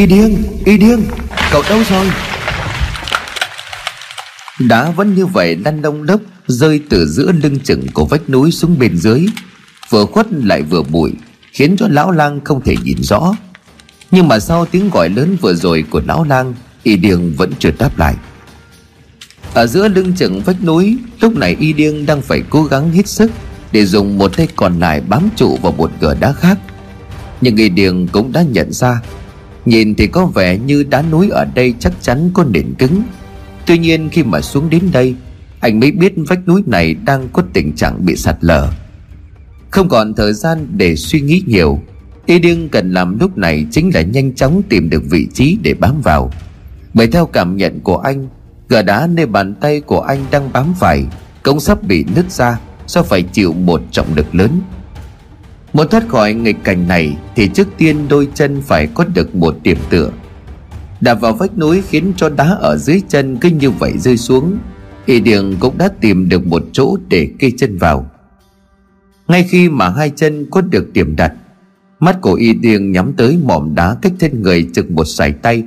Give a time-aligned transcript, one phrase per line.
[0.00, 1.02] Y điên Y điên,
[1.52, 2.06] Cậu đâu rồi?
[4.68, 8.50] Đá vẫn như vậy, lăn đông đốc Rơi từ giữa lưng chừng của vách núi
[8.50, 9.26] xuống bên dưới.
[9.90, 11.12] Vừa khuất lại vừa bụi,
[11.52, 13.34] Khiến cho lão lang không thể nhìn rõ.
[14.10, 17.70] Nhưng mà sau tiếng gọi lớn vừa rồi của lão lang, Y điên vẫn chưa
[17.78, 18.14] đáp lại.
[19.54, 23.08] Ở giữa lưng chừng vách núi, Lúc này Y điên đang phải cố gắng hết
[23.08, 23.30] sức
[23.72, 26.58] Để dùng một tay còn lại bám trụ vào một cửa đá khác.
[27.40, 29.00] Nhưng Y điên cũng đã nhận ra
[29.70, 33.02] Nhìn thì có vẻ như đá núi ở đây chắc chắn có nền cứng.
[33.66, 35.14] Tuy nhiên khi mà xuống đến đây,
[35.60, 38.68] Anh mới biết vách núi này đang có tình trạng bị sạt lở.
[39.70, 41.82] Không còn thời gian để suy nghĩ nhiều,
[42.26, 45.74] Y điêng cần làm lúc này chính là nhanh chóng tìm được vị trí để
[45.74, 46.32] bám vào.
[46.94, 48.28] Bởi theo cảm nhận của anh
[48.68, 51.04] Gờ đá nơi bàn tay của anh đang bám phải
[51.42, 54.60] Cũng sắp bị nứt ra, Do phải chịu một trọng lực lớn.
[55.72, 59.56] Muốn thoát khỏi nghịch cảnh này Thì trước tiên đôi chân phải có được một
[59.62, 60.10] điểm tựa.
[61.00, 64.58] Đạp vào vách núi khiến cho đá ở dưới chân cứ như vậy rơi xuống,
[65.06, 68.10] Y Điền cũng đã tìm được một chỗ để kê chân vào.
[69.28, 71.32] Ngay khi mà hai chân có được điểm đặt,
[72.00, 75.62] Mắt của Y Điền nhắm tới mỏm đá cách thân người trực một sải tay.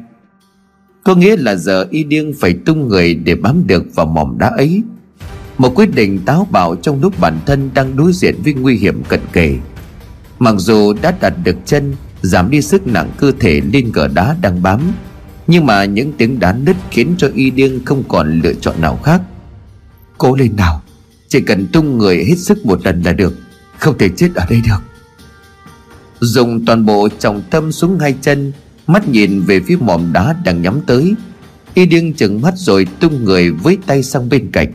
[1.04, 4.48] Có nghĩa là giờ Y Điền phải tung người để bám được vào mỏm đá
[4.48, 4.84] ấy.
[5.58, 9.04] Một quyết định táo bạo trong lúc bản thân đang đối diện với nguy hiểm
[9.08, 9.58] cận kề.
[10.44, 14.36] Mặc dù đã đặt được chân, Giảm đi sức nặng cơ thể lên gờ đá
[14.42, 14.82] đang bám,
[15.48, 19.00] Nhưng mà những tiếng đá nứt khiến cho y điên không còn lựa chọn nào
[19.04, 19.22] khác.
[20.18, 20.82] Cố lên nào,
[21.28, 23.34] Chỉ cần tung người hết sức một lần là được,
[23.78, 24.80] Không thể chết ở đây được.
[26.20, 28.52] Dùng toàn bộ trọng tâm xuống hai chân,
[28.88, 31.14] Mắt nhìn về phía mỏm đá đang nhắm tới.
[31.74, 34.72] Y điên chừng mắt rồi tung người với tay sang bên cạnh.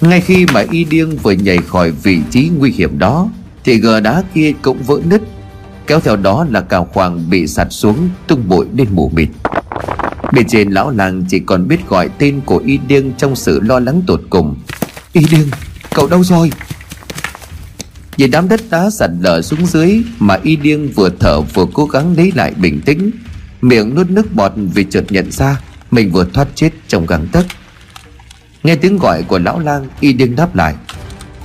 [0.00, 3.30] Ngay khi mà Y điên vừa nhảy khỏi vị trí nguy hiểm đó
[3.64, 5.22] thì gờ đá kia cũng vỡ nứt,
[5.86, 9.28] Kéo theo đó là cả khoảng bị sạt xuống, Tung bụi lên mù mịt.
[10.32, 13.78] Bên trên lão làng chỉ còn biết gọi tên của Y Điêng Trong sự lo
[13.80, 14.56] lắng tột cùng.
[15.12, 15.48] Y Điêng,
[15.94, 16.50] cậu đâu rồi?
[18.16, 21.86] Vì đám đất đá sạt lở xuống dưới Mà Y Điêng vừa thở vừa cố
[21.86, 23.10] gắng lấy lại bình tĩnh,
[23.60, 25.60] Miệng nuốt nước bọt vì chợt nhận ra
[25.90, 27.46] Mình vừa thoát chết trong găng tấc.
[28.62, 30.74] Nghe tiếng gọi của lão lang, Y Điêng đáp lại,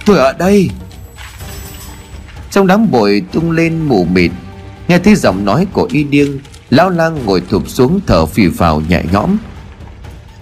[0.06, 0.70] Tôi ở đây
[2.52, 4.32] trong đám bụi tung lên mù mịt,
[4.88, 6.32] nghe thấy giọng nói của y điêng,
[6.70, 9.38] lão lang ngồi thụp xuống thở phì phào nhẹ nhõm.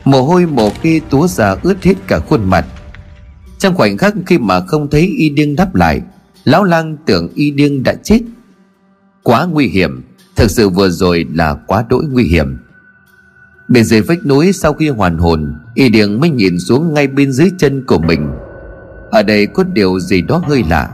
[0.06, 2.66] Mồ hôi mồ kia túa ra ướt hết cả khuôn mặt.
[3.59, 6.01] Trong khoảnh khắc khi mà không thấy y điêng đáp lại,
[6.44, 8.19] lão lang tưởng y điêng đã chết.
[9.24, 10.03] Quá nguy hiểm,
[10.35, 12.57] thực sự vừa rồi là quá đỗi nguy hiểm.
[13.68, 17.31] Bên dưới vách núi sau khi hoàn hồn, y điêng mới nhìn xuống ngay bên
[17.31, 18.29] dưới chân của mình.
[19.12, 20.89] Ở đây có điều gì đó hơi lạ.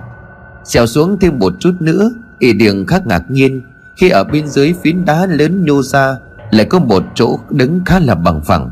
[0.64, 3.62] Xèo xuống thêm một chút nữa, Y điền khá ngạc nhiên,
[3.96, 6.18] Khi ở bên dưới phiến đá lớn nhô ra,
[6.52, 8.70] Lại có một chỗ đứng khá là bằng phẳng.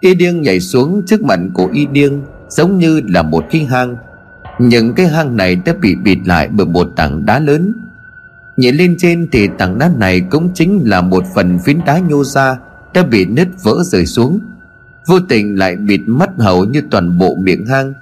[0.00, 3.96] Y điên nhảy xuống trước mặt của Y điên Giống như là một cái hang.
[4.58, 7.72] Nhưng cái hang này đã bị bịt lại bởi một tảng đá lớn.
[8.56, 12.24] Nhìn lên trên thì tảng đá này cũng chính là một phần phiến đá nhô
[12.24, 12.58] ra,
[12.94, 14.40] Đã bị nứt vỡ rơi xuống.
[15.06, 17.92] Vô tình lại bịt mất hầu như toàn bộ miệng hang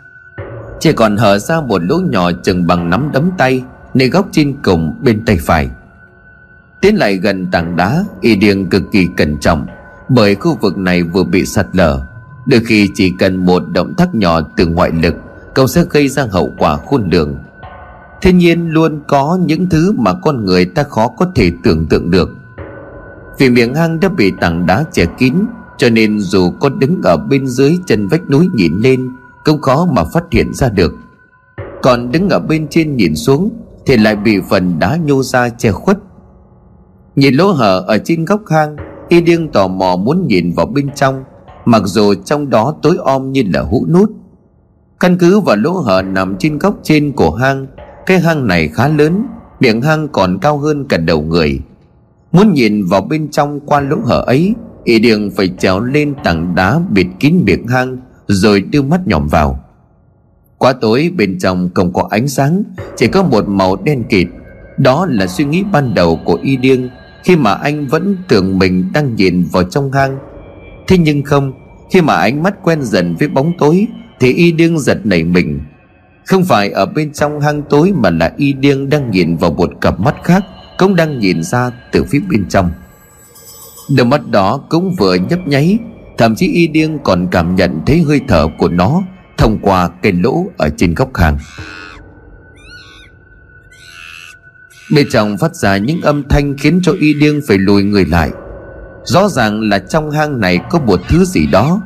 [0.82, 4.56] chỉ còn hở ra một lỗ nhỏ chừng bằng nắm đấm tay, Nơi góc trên
[4.62, 5.70] cùng bên tay phải.
[6.80, 9.66] Tiến lại gần tảng đá, Y điên cực kỳ cẩn trọng,
[10.08, 12.02] Bởi khu vực này vừa bị sạt lở.
[12.46, 15.14] Đôi khi chỉ cần một động tác nhỏ từ ngoại lực,
[15.54, 17.38] Cậu sẽ gây ra hậu quả khôn lường.
[18.22, 22.10] Thiên nhiên luôn có những thứ mà con người ta khó có thể tưởng tượng
[22.10, 22.30] được.
[23.38, 25.34] Vì miệng hang đã bị tảng đá che kín,
[25.76, 29.08] Cho nên dù có đứng ở bên dưới chân vách núi nhìn lên
[29.44, 30.94] cũng khó mà phát hiện ra được.
[31.82, 33.50] Còn đứng ở bên trên nhìn xuống
[33.86, 35.98] thì lại bị phần đá nhô ra che khuất.
[37.16, 38.76] Nhìn lỗ hở ở trên góc hang,
[39.08, 41.24] y điên tò mò muốn nhìn vào bên trong,
[41.64, 44.10] mặc dù trong đó tối om như là hũ nút.
[45.00, 47.66] Căn cứ vào lỗ hở nằm trên góc trên của hang,
[48.06, 49.26] cái hang này khá lớn,
[49.60, 51.60] miệng hang còn cao hơn cả đầu người.
[52.32, 54.54] Muốn nhìn vào bên trong qua lỗ hở ấy,
[54.84, 57.96] y điên phải trèo lên tảng đá bịt kín miệng hang
[58.26, 59.64] rồi đưa mắt nhòm vào.
[60.58, 62.62] Quá tối, bên trong không có ánh sáng,
[62.96, 64.26] chỉ có một màu đen kịt.
[64.78, 66.88] Đó là suy nghĩ ban đầu của y điêng
[67.24, 70.18] khi mà anh vẫn tưởng mình đang nhìn vào trong hang.
[70.88, 71.52] Thế nhưng không,
[71.90, 73.86] khi mà ánh mắt quen dần với bóng tối,
[74.20, 75.60] thì y điêng giật nảy mình.
[76.24, 79.70] Không phải ở bên trong hang tối mà là y điêng đang nhìn vào một
[79.80, 80.44] cặp mắt khác,
[80.78, 82.70] cũng đang nhìn ra từ phía bên trong.
[83.96, 85.78] Đôi mắt đó cũng vừa nhấp nháy
[86.18, 89.02] Thậm chí y điêng còn cảm nhận thấy hơi thở của nó
[89.42, 91.38] Thông qua cái lỗ ở trên góc hàng.
[94.94, 98.30] Bên trong phát ra những âm thanh khiến cho y điêng phải lùi người lại.
[99.04, 101.80] Rõ ràng là trong hang này có một thứ gì đó.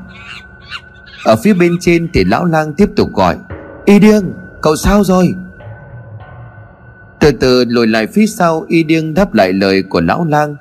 [1.24, 3.36] Ở phía bên trên thì lão lang tiếp tục gọi,
[3.84, 4.24] Y điêng,
[4.62, 5.34] cậu sao rồi?
[7.20, 10.56] Từ từ lùi lại phía sau, Y điêng đáp lại lời của lão lang.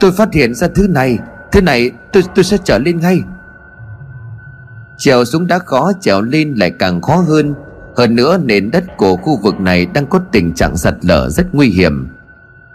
[0.00, 1.18] Tôi phát hiện ra thứ này.
[1.54, 3.22] Thứ này, tôi tôi sẽ trở lên ngay.
[4.98, 7.54] Trèo xuống đá khó, trèo lên lại càng khó hơn.
[7.96, 11.54] Hơn nữa, nền đất của khu vực này đang có tình trạng sạt lở rất
[11.54, 12.08] nguy hiểm.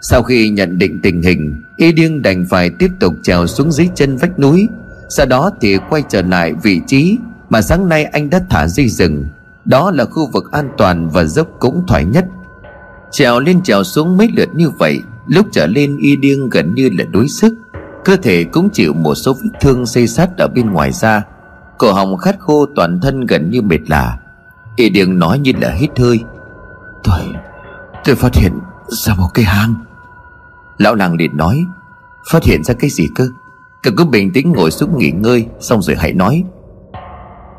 [0.00, 3.88] Sau khi nhận định tình hình, Y điêng đành phải tiếp tục trèo xuống dưới
[3.94, 4.68] chân vách núi.
[5.08, 7.18] Sau đó thì quay trở lại vị trí
[7.48, 9.24] Mà sáng nay anh đã thả dây rừng.
[9.64, 12.24] Đó là khu vực an toàn và dốc cũng thoải nhất.
[13.10, 16.90] Trèo lên trèo xuống mấy lượt như vậy, Lúc trở lên y điêng gần như
[16.98, 17.54] là đuối sức.
[18.04, 21.22] Cơ thể cũng chịu một số vết thương xây sát ở bên ngoài da.
[21.78, 24.18] Cổ họng khát khô toàn thân gần như mệt lạ
[24.76, 26.20] Y điền nói như là hít hơi.
[27.04, 27.20] Tôi
[28.04, 28.52] Tôi phát hiện
[28.88, 29.74] ra một cái hang.
[30.78, 31.64] Lão làng liền nói,
[32.30, 33.28] Phát hiện ra cái gì cơ?
[33.82, 36.44] Cậu cứ bình tĩnh ngồi xuống nghỉ ngơi, Xong rồi hãy nói.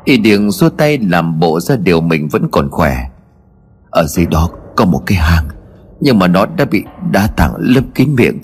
[0.04, 2.96] Y điền xua tay làm bộ ra điều mình vẫn còn khỏe.
[3.90, 5.48] Ở dưới đó có một cái hang,
[6.00, 8.38] Nhưng mà nó đã bị đá tảng lấp kín miệng.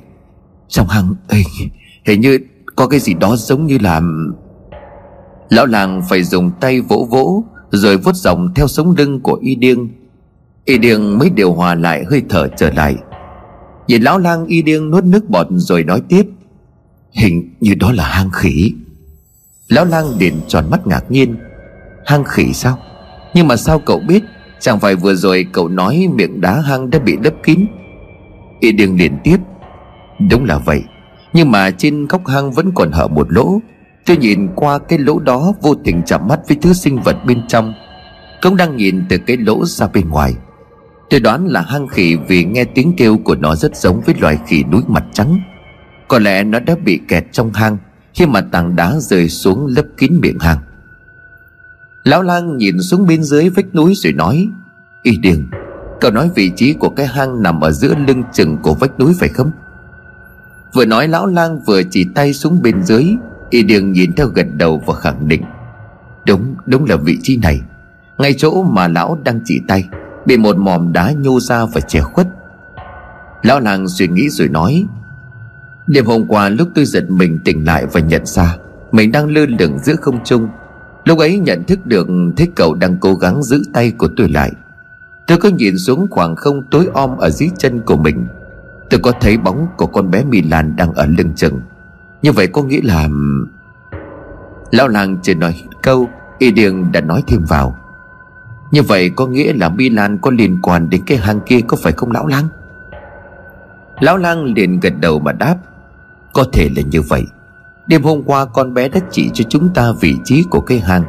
[0.68, 1.44] Trong hang ấy
[2.04, 2.38] Hình như
[2.76, 4.00] có cái gì đó giống như là
[5.48, 9.54] Lão làng phải dùng tay vỗ vỗ Rồi vuốt dòng theo sống lưng của y
[9.54, 9.88] điêng.
[10.64, 12.96] Y điêng mới điều hòa lại hơi thở trở lại.
[13.88, 16.22] Nhìn lão lang y điêng nuốt nước bọt rồi nói tiếp,
[17.12, 18.72] Hình như đó là hang khỉ.
[19.68, 21.36] Lão lang điện tròn mắt ngạc nhiên,
[22.06, 22.78] Hang khỉ sao?
[23.34, 24.22] Nhưng mà sao cậu biết?
[24.60, 27.66] Chẳng phải vừa rồi cậu nói miệng đá hang đã bị lấp kín.
[28.60, 29.36] Y điêng liền tiếp,
[30.30, 30.82] Đúng là vậy.
[31.38, 33.60] Nhưng mà trên góc hang vẫn còn hở một lỗ.
[34.06, 37.46] Tôi nhìn qua cái lỗ đó, Vô tình chạm mắt với thứ sinh vật bên
[37.48, 37.74] trong.
[38.42, 40.34] Cũng đang nhìn từ cái lỗ ra bên ngoài.
[41.10, 44.38] Tôi đoán là hang khỉ vì nghe tiếng kêu của nó rất giống với loài
[44.46, 45.40] khỉ núi mặt trắng.
[46.08, 47.78] Có lẽ nó đã bị kẹt trong hang
[48.14, 50.58] Khi mà tảng đá rơi xuống lấp kín miệng hang.
[52.04, 54.48] Lão lang nhìn xuống bên dưới vách núi rồi nói,
[55.02, 55.50] Y điền,
[56.00, 59.14] Cậu nói vị trí của cái hang nằm ở giữa lưng chừng của vách núi
[59.20, 59.50] phải không?
[60.72, 63.04] Vừa nói lão lang vừa chỉ tay xuống bên dưới
[63.50, 65.42] Y đường nhìn theo gật đầu và khẳng định.
[66.26, 67.60] Đúng, đúng là vị trí này.
[68.18, 69.88] Ngay chỗ mà lão đang chỉ tay
[70.26, 72.28] Bị một mòm đá nhô ra và che khuất.
[73.42, 74.84] Lão làng suy nghĩ rồi nói
[75.86, 78.56] Đêm hôm qua lúc tôi giật mình tỉnh lại và nhận ra
[78.92, 80.48] Mình đang lơ lửng giữa không trung
[81.04, 82.06] Lúc ấy nhận thức được
[82.36, 84.52] Thế cậu đang cố gắng giữ tay của tôi lại.
[85.26, 88.26] Tôi có nhìn xuống khoảng không tối om ở dưới chân của mình
[88.90, 91.60] Tôi có thấy bóng của con bé Milan đang ở lưng chừng.
[92.22, 93.08] Như vậy có nghĩa là
[94.70, 96.08] Lão làng chỉ nói câu,
[96.38, 97.76] Y Điền đã nói thêm vào.
[98.70, 101.92] Như vậy có nghĩa là Milan có liên quan đến cái hang kia, có phải
[101.92, 102.48] không lão lang
[104.00, 105.56] Lão lang liền gật đầu mà đáp,
[106.32, 107.24] Có thể là như vậy.
[107.86, 111.04] Đêm hôm qua con bé đã chỉ cho chúng ta vị trí của cái hang,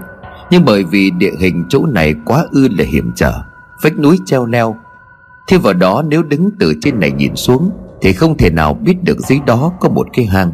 [0.52, 3.34] Nhưng bởi vì địa hình chỗ này quá ư là hiểm trở,
[3.82, 4.76] Vách núi treo leo
[5.50, 7.70] Thêm vào đó nếu đứng từ trên này nhìn xuống,
[8.02, 10.52] Thì không thể nào biết được dưới đó có một cái hang.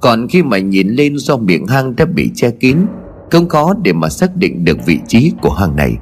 [0.00, 2.78] Còn khi mà nhìn lên do miệng hang đã bị che kín
[3.30, 5.96] Không có để mà xác định được vị trí của hang này.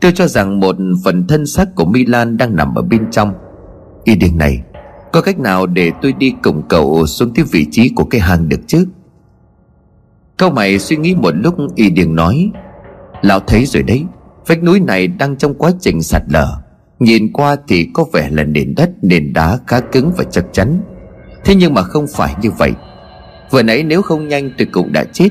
[0.00, 3.34] Tôi cho rằng một phần thân xác của Milan đang nằm ở bên trong.
[4.04, 4.62] Y điên này,
[5.12, 8.48] Có cách nào để tôi đi cùng cậu xuống tới vị trí của cái hang
[8.48, 8.86] được chứ?
[10.36, 12.50] Câu mày suy nghĩ một lúc, Y điền nói,
[13.22, 14.04] Lão thấy rồi đấy,
[14.46, 16.60] Vách núi này đang trong quá trình sạt lở.
[17.00, 20.80] Nhìn qua thì có vẻ là nền đất, Nền đá khá cứng và chắc chắn.
[21.44, 22.72] Thế nhưng mà không phải như vậy.
[23.50, 25.28] Vừa nãy nếu không nhanh tôi cũng đã chết.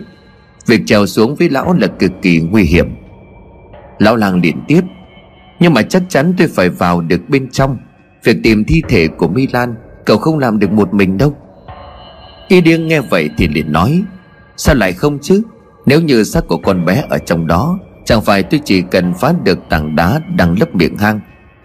[0.67, 2.88] Việc trèo xuống với lão là cực kỳ nguy hiểm.
[3.99, 4.81] Lão làng liền tiếp.
[5.59, 7.77] Nhưng mà chắc chắn tôi phải vào được bên trong.
[8.23, 11.35] Việc tìm thi thể của Milan, Cậu không làm được một mình đâu.
[12.47, 14.03] Y điên nghe vậy thì liền nói,
[14.57, 15.41] Sao lại không chứ?
[15.85, 19.33] Nếu như xác của con bé ở trong đó, Chẳng phải tôi chỉ cần phá
[19.43, 21.19] được tảng đá Đang lấp miệng hang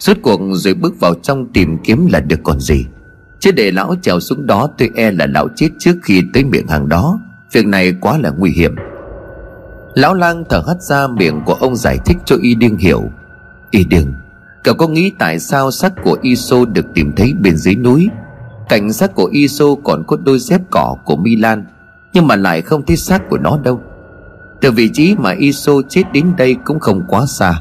[0.05, 2.87] Suốt cuộc rồi bước vào trong tìm kiếm là được còn gì?
[3.39, 6.67] Chứ để lão trèo xuống đó Tôi e là lão chết trước khi tới miệng
[6.69, 7.21] hang đó.
[7.53, 8.75] Việc này quá là nguy hiểm.
[9.95, 13.03] Lão lang thở hắt ra miệng của ông giải thích cho y điên hiểu.
[13.71, 14.15] Y điên
[14.65, 18.09] Cậu có nghĩ tại sao xác của Iso được tìm thấy bên dưới núi?
[18.69, 21.65] Cảnh xác của Iso còn có đôi dép cỏ của Milan,
[22.13, 23.81] Nhưng mà lại không thấy xác của nó đâu.
[24.61, 27.61] Từ vị trí mà Iso chết đến đây cũng không quá xa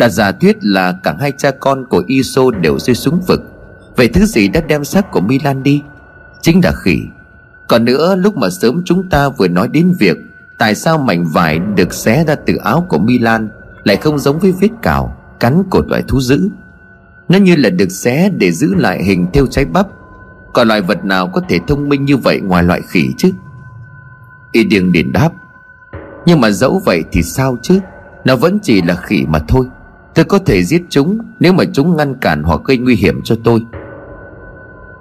[0.00, 3.42] đã giả thuyết là cả hai cha con của Iso đều rơi xuống vực.
[3.96, 5.82] Vậy thứ gì đã đem xác của Milan đi?
[6.40, 6.98] Chính là khỉ.
[7.68, 10.16] Còn nữa, lúc mà sớm chúng ta vừa nói đến việc
[10.58, 13.48] Tại sao mảnh vải được xé ra từ áo của Milan
[13.84, 16.48] Lại không giống với vết cào, Cắn của loài thú dữ?
[17.28, 19.86] Nó như là được xé để giữ lại hình theo trái bắp.
[20.52, 23.30] Còn loài vật nào có thể thông minh như vậy ngoài loại khỉ chứ?
[24.52, 25.30] Y điên liền đáp.
[26.26, 27.80] Nhưng mà dẫu vậy thì sao chứ?
[28.24, 29.66] Nó vẫn chỉ là khỉ mà thôi.
[30.14, 33.36] Tôi có thể giết chúng Nếu mà chúng ngăn cản hoặc gây nguy hiểm cho
[33.44, 33.60] tôi.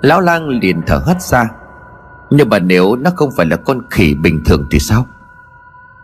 [0.01, 1.51] Lão lang liền thở hắt ra.
[2.30, 5.06] Nhưng mà nếu nó không phải là con khỉ bình thường thì sao?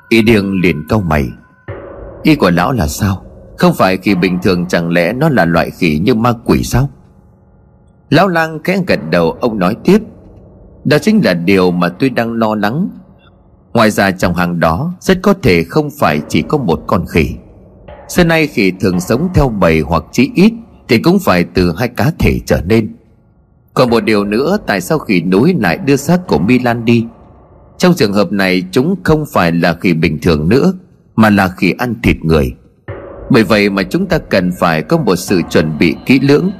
[0.10, 1.30] Y điên liền cau mày.
[2.24, 3.26] Ý của lão là sao?
[3.58, 6.90] Không phải khỉ bình thường chẳng lẽ nó là loại khỉ như ma quỷ sao?
[8.10, 10.02] Lão lang khẽ gật đầu, ông nói tiếp.
[10.86, 12.90] Đó chính là điều mà tôi đang lo lắng.
[13.74, 17.36] Ngoài ra trong hàng đó Rất có thể không phải chỉ có một con khỉ.
[18.08, 20.54] Xưa nay khỉ thường sống theo bầy hoặc chí ít,
[20.88, 22.96] Thì cũng phải từ hai cá thể trở nên.
[23.74, 27.06] Còn một điều nữa, Tại sao khỉ núi lại đưa xác của Milan đi?
[27.78, 30.74] Trong trường hợp này, Chúng không phải là khỉ bình thường nữa,
[31.16, 32.54] Mà là khỉ ăn thịt người.
[33.30, 36.52] Bởi vậy mà chúng ta cần phải có một sự chuẩn bị kỹ lưỡng,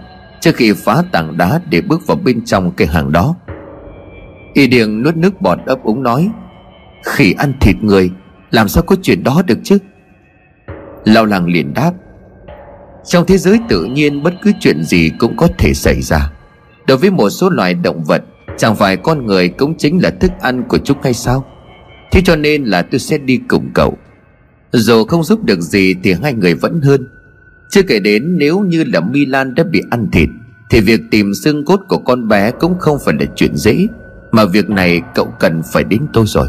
[0.42, 3.36] Trước khi phá tảng đá để bước vào bên trong cái hàng đó.
[4.54, 6.30] Y Điền nuốt nước bọt ấp úng nói,
[7.06, 8.12] Khỉ ăn thịt người,
[8.52, 9.78] Làm sao có chuyện đó được chứ?
[11.06, 11.92] Lão làng liền đáp,
[13.06, 16.32] Trong thế giới tự nhiên bất cứ chuyện gì cũng có thể xảy ra.
[16.88, 18.24] Đối với một số loài động vật,
[18.58, 21.46] Chẳng phải con người cũng chính là thức ăn của chúng hay sao?
[22.12, 23.98] Thế cho nên là tôi sẽ đi cùng cậu.
[24.72, 27.08] Dù không giúp được gì thì hai người vẫn hơn.
[27.70, 30.30] Chưa kể đến nếu như là Milan đã bị ăn thịt,
[30.70, 33.88] Thì việc tìm xương cốt của con bé cũng không phải là chuyện dễ.
[34.32, 36.48] Mà việc này cậu cần phải đến tôi rồi.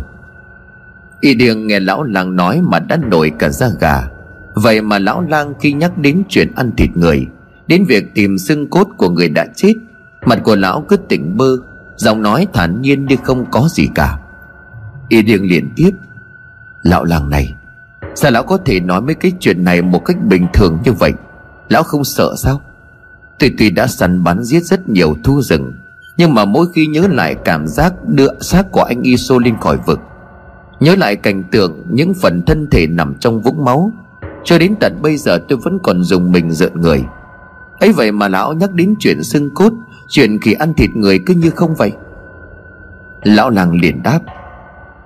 [1.21, 4.03] Y điền nghe lão làng nói mà đã nổi cả da gà.
[4.57, 7.27] Vậy mà lão lang khi nhắc đến chuyện ăn thịt người,
[7.67, 9.73] Đến việc tìm xương cốt của người đã chết,
[10.27, 11.57] Mặt của lão cứ tỉnh bơ,
[11.97, 14.19] Giọng nói thản nhiên như không có gì cả.
[15.09, 15.91] Y điền liền tiếp,
[16.83, 17.55] Lão làng này,
[18.15, 21.13] Sao lão có thể nói mấy cái chuyện này một cách bình thường như vậy?
[21.69, 22.61] Lão không sợ sao?
[23.39, 25.73] Tuy tuy đã săn bắn giết rất nhiều thu rừng,
[26.17, 29.79] Nhưng mà mỗi khi nhớ lại cảm giác đưa xác của anh Iso lên khỏi
[29.87, 30.01] vực,
[30.81, 33.93] Nhớ lại cảnh tượng những phần thân thể nằm trong vũng máu
[34.47, 37.05] cho đến tận bây giờ tôi vẫn còn dùng mình giận người.
[37.81, 39.73] Ấy vậy mà lão nhắc đến chuyện xương cốt,
[40.09, 41.93] Chuyện khi ăn thịt người cứ như không vậy.
[43.23, 44.21] Lão làng liền đáp,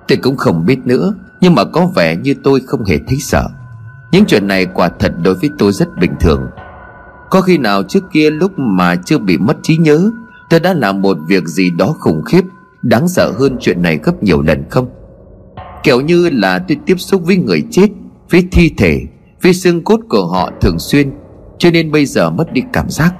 [0.07, 3.47] Tôi cũng không biết nữa, Nhưng mà có vẻ như tôi không hề thấy sợ.
[4.11, 6.47] Những chuyện này quả thật đối với tôi rất bình thường.
[7.29, 10.11] Có khi nào trước kia lúc mà chưa bị mất trí nhớ,
[10.49, 12.43] Tôi đã làm một việc gì đó khủng khiếp,
[12.81, 14.89] Đáng sợ hơn chuyện này gấp nhiều lần không?
[15.83, 17.87] Kiểu như là tôi tiếp xúc với người chết,
[18.29, 19.01] Với thi thể
[19.41, 21.11] vì xương cốt của họ thường xuyên,
[21.57, 23.13] Cho nên bây giờ mất đi cảm giác.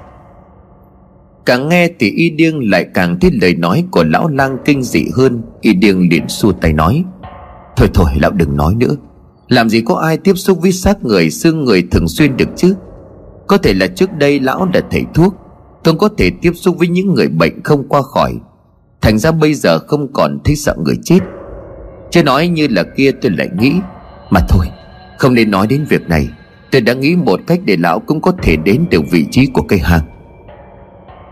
[1.46, 5.04] Càng nghe thì y điêng lại càng thấy lời nói của lão lang kinh dị
[5.16, 7.04] hơn, Y điêng liền xua tay nói,
[7.76, 8.96] Thôi thôi, lão đừng nói nữa.
[9.48, 12.74] Làm gì có ai tiếp xúc với xác người, xương người thường xuyên được chứ?
[13.46, 15.34] Có thể là trước đây lão đã thầy thuốc
[15.84, 18.34] Không có thể tiếp xúc với những người bệnh không qua khỏi.
[19.00, 21.18] Thành ra bây giờ không còn thấy sợ người chết.
[22.10, 23.72] Chứ nói như là kia tôi lại nghĩ,
[24.30, 24.66] Mà thôi
[25.22, 26.28] không nên nói đến việc này.
[26.70, 29.62] Tôi đã nghĩ một cách để lão cũng có thể đến được vị trí của
[29.62, 30.00] cây hang.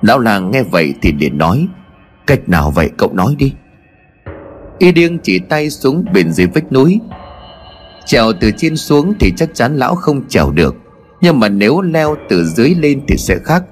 [0.02, 1.68] Lão làng nghe vậy thì liền nói,
[2.26, 3.52] Cách nào vậy cậu nói đi.
[4.78, 7.00] Y điêng chỉ tay xuống bên dưới vách núi.
[8.06, 10.76] Trèo từ trên xuống thì chắc chắn lão không trèo được.
[11.20, 13.64] Nhưng mà nếu leo từ dưới lên thì sẽ khác.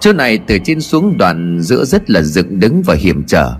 [0.00, 3.52] Chỗ này từ trên xuống đoạn giữa rất là dựng đứng và hiểm trở.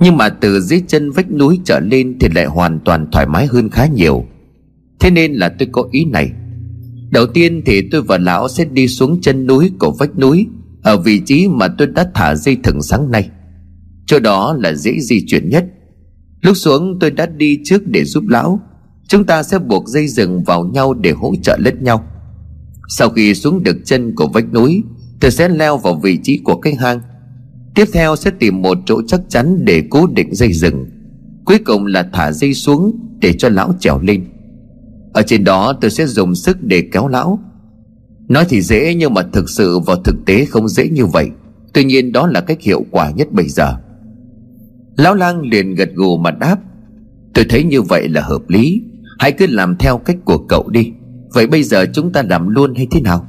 [0.00, 3.46] Nhưng mà từ dưới chân vách núi trở lên Thì lại hoàn toàn thoải mái
[3.46, 4.24] hơn khá nhiều.
[5.00, 6.30] Thế nên là tôi có ý này.
[7.10, 10.46] Đầu tiên thì tôi và lão sẽ đi xuống chân núi của vách núi,
[10.82, 13.30] Ở vị trí mà tôi đã thả dây thừng sáng nay.
[14.06, 15.64] Chỗ đó là dễ di chuyển nhất.
[16.40, 18.60] Lúc xuống tôi đã đi trước để giúp lão.
[19.08, 22.04] Chúng ta sẽ buộc dây rừng vào nhau để hỗ trợ lẫn nhau.
[22.88, 24.82] Sau khi xuống được chân của vách núi,
[25.20, 27.00] Tôi sẽ leo vào vị trí của cái hang.
[27.74, 30.86] Tiếp theo sẽ tìm một chỗ chắc chắn để cố định dây rừng
[31.44, 34.24] Cuối cùng là thả dây xuống để cho lão trèo lên.
[35.14, 37.38] Ở trên đó tôi sẽ dùng sức để kéo lão.
[38.28, 41.30] Nói thì dễ nhưng mà thực sự vào thực tế không dễ như vậy.
[41.72, 43.76] Tuy nhiên đó là cách hiệu quả nhất bây giờ.
[44.96, 46.58] Lão lang liền gật gù mà đáp,
[47.34, 48.82] Tôi thấy như vậy là hợp lý.
[49.18, 50.92] Hãy cứ làm theo cách của cậu đi.
[51.34, 53.26] Vậy bây giờ chúng ta làm luôn hay thế nào?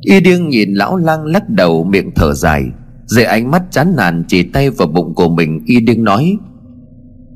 [0.00, 2.64] Y điêng nhìn lão lang lắc đầu miệng thở dài
[3.10, 6.36] rồi ánh mắt chán nản chỉ tay vào bụng của mình, Y điên nói,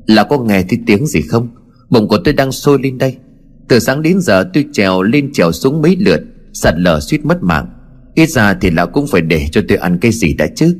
[0.07, 1.47] Là có nghe thấy tiếng gì không?
[1.89, 3.17] Bụng của tôi đang sôi lên đây.
[3.67, 6.21] Từ sáng đến giờ tôi trèo lên trèo xuống mấy lượt
[6.53, 7.69] Sạt lở suýt mất mạng.
[8.13, 10.77] Ít ra thì lão cũng phải để cho tôi ăn cái gì đã chứ.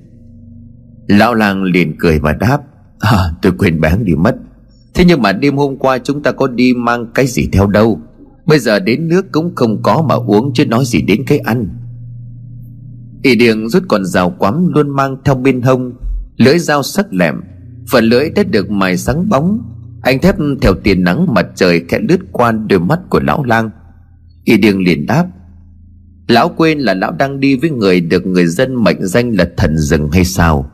[1.07, 2.59] Lão lang liền cười và đáp
[2.99, 4.35] à, Tôi quên bán đi mất.
[4.93, 7.99] Thế nhưng mà đêm hôm qua chúng ta có đi mang cái gì theo đâu?
[8.45, 11.67] Bây giờ đến nước cũng không có mà uống chứ nói gì đến cái ăn.
[13.23, 15.93] Y điền rút con dao quắm luôn mang theo bên hông
[16.37, 17.35] Lưỡi dao sắc lẹm
[17.91, 19.59] Phần lưỡi đã được mài sáng bóng
[20.05, 23.69] anh thép theo tiền nắng mặt trời khẽ lướt qua đôi mắt của lão lang.
[24.43, 25.27] Y điên liền đáp
[26.27, 29.77] Lão quên là lão đang đi với người được người dân mệnh danh là thần
[29.77, 30.71] rừng hay sao?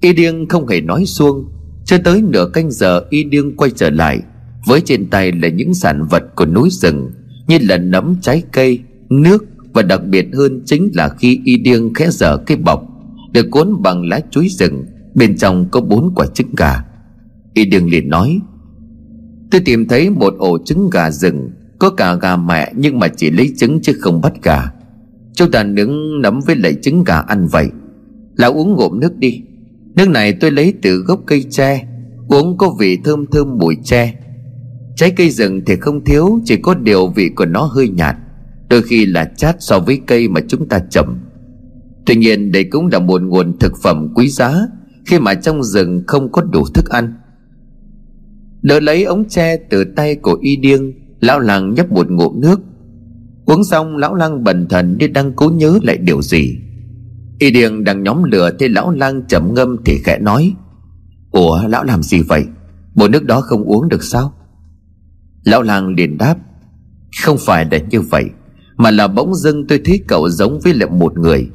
[0.00, 1.48] Y điên không hề nói xuông.
[1.84, 4.20] Cho tới nửa canh giờ y điên quay trở lại.
[4.66, 7.10] Với trên tay là những sản vật của núi rừng
[7.46, 11.94] Như là nấm trái cây, nước Và đặc biệt hơn chính là khi y điên
[11.94, 12.82] khẽ dở cái bọc
[13.32, 14.84] Được cuốn bằng lá chuối rừng
[15.14, 16.87] Bên trong có bốn quả trứng gà.
[17.58, 18.40] Y Đường liền nói,
[19.50, 23.30] Tôi tìm thấy một ổ trứng gà rừng, Có cả gà mẹ nhưng mà chỉ
[23.30, 24.72] lấy trứng chứ không bắt gà.
[25.34, 27.68] Chúng ta nướng nấm với lại trứng gà ăn vậy.
[28.36, 29.42] Là uống ngụm nước đi.
[29.96, 31.84] Nước này tôi lấy từ gốc cây tre,
[32.28, 34.14] Uống có vị thơm thơm mùi tre.
[34.96, 38.16] Trái cây rừng thì không thiếu, Chỉ có điều vị của nó hơi nhạt,
[38.70, 41.18] Đôi khi là chát so với cây mà chúng ta chậm.
[42.06, 44.54] Tuy nhiên đây cũng là một nguồn thực phẩm quý giá,
[45.06, 47.12] Khi mà trong rừng không có đủ thức ăn.
[48.62, 52.60] Đỡ lấy ống tre từ tay của y điêng, Lão làng nhấp một ngụm nước.
[53.44, 56.58] Uống xong, lão lang bần thần như đang cố nhớ lại điều gì.
[57.38, 60.54] Y điêng đang nhóm lửa thấy lão lang trầm ngâm thì khẽ nói,
[61.30, 62.44] Ủa, lão làm gì vậy?
[62.94, 64.34] Bộ nước đó không uống được sao?
[65.44, 66.36] Lão lang liền đáp,
[67.24, 68.24] Không phải là như vậy,
[68.76, 71.48] Mà là bỗng dưng tôi thấy cậu giống với lại một người.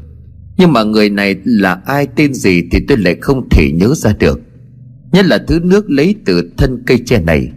[0.57, 4.13] Nhưng mà người này là ai, tên gì Thì tôi lại không thể nhớ ra
[4.19, 4.41] được.
[5.13, 7.51] Nhất là thứ nước lấy từ thân cây tre này.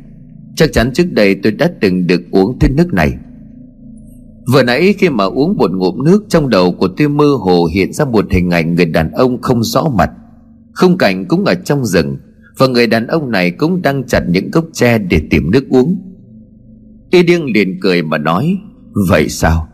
[0.56, 3.12] Chắc chắn trước đây tôi đã từng được uống thứ nước này.
[4.52, 7.92] Vừa nãy khi mà uống một ngụm nước Trong đầu của tôi mơ hồ hiện
[7.92, 10.10] ra một hình ảnh người đàn ông không rõ mặt.
[10.72, 12.16] Không cảnh cũng ở trong rừng,
[12.58, 15.98] Và người đàn ông này cũng đang chặt những gốc tre để tìm nước uống.
[17.10, 18.58] Y điên liền cười mà nói,
[19.08, 19.68] Vậy sao?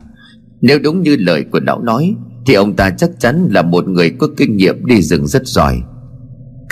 [0.61, 2.14] Nếu đúng như lời của lão nói,
[2.47, 5.83] Thì ông ta chắc chắn là một người có kinh nghiệm đi rừng rất giỏi.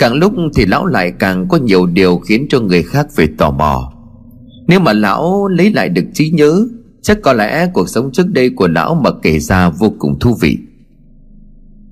[0.01, 3.51] Càng lúc thì lão lại càng có nhiều điều khiến cho người khác phải tò
[3.51, 3.93] mò.
[4.67, 6.67] Nếu mà lão lấy lại được trí nhớ,
[7.01, 10.37] Chắc có lẽ cuộc sống trước đây của lão mà kể ra vô cùng thú
[10.41, 10.57] vị.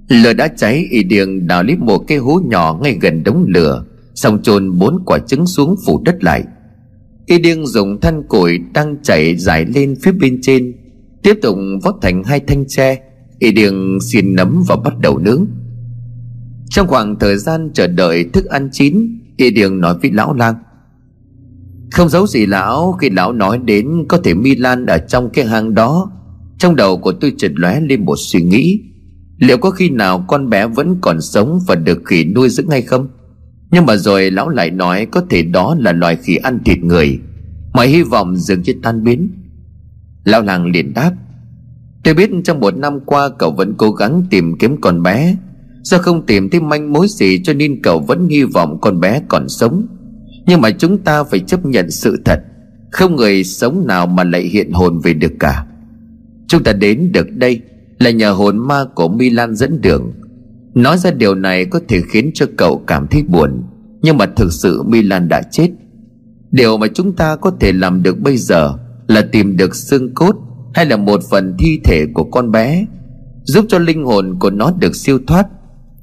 [0.09, 3.85] Lửa đã cháy y điền, đào lấy một cái hố nhỏ ngay gần đống lửa,
[4.15, 6.43] Xong chôn bốn quả trứng xuống phủ đất lại.
[7.25, 10.73] Y điên dùng than củi đang chảy dài lên phía bên trên,
[11.23, 12.97] Tiếp tục vót thành hai thanh tre.
[13.39, 15.45] Y điên xiên nấm và bắt đầu nướng.
[16.69, 20.55] Trong khoảng thời gian chờ đợi thức ăn chín Y điền nói với lão lang.
[21.91, 25.73] Không giấu gì lão, Khi lão nói đến, có thể Milan ở trong cái hang
[25.73, 26.12] đó.
[26.58, 28.82] Trong đầu của tôi chợt lóe lên một suy nghĩ.
[29.38, 32.82] Liệu có khi nào con bé vẫn còn sống Và được khỉ nuôi dưỡng hay
[32.82, 33.08] không?
[33.71, 37.19] Nhưng mà rồi lão lại nói có thể đó là loài khỉ ăn thịt người.
[37.73, 39.29] Mọi hy vọng dường như tan biến.
[40.23, 41.12] Lão làng liền đáp.
[42.03, 45.36] Tôi biết trong một năm qua cậu vẫn cố gắng tìm kiếm con bé
[45.81, 49.21] do không tìm thấy manh mối gì cho nên cậu vẫn hy vọng con bé
[49.27, 49.87] còn sống?
[50.45, 52.39] Nhưng mà chúng ta phải chấp nhận sự thật.
[52.91, 55.65] Không người sống nào mà lại hiện hồn về được cả.
[56.47, 57.61] Chúng ta đến được đây
[57.99, 60.11] là nhờ hồn ma của milan dẫn đường.
[60.73, 63.63] Nói ra điều này có thể khiến cho cậu cảm thấy buồn,
[64.01, 65.69] Nhưng mà thực sự Milan đã chết.
[66.51, 68.73] Điều mà chúng ta có thể làm được bây giờ
[69.07, 70.35] Là tìm được xương cốt
[70.73, 72.85] Hay là một phần thi thể của con bé,
[73.43, 75.47] Giúp cho linh hồn của nó được siêu thoát.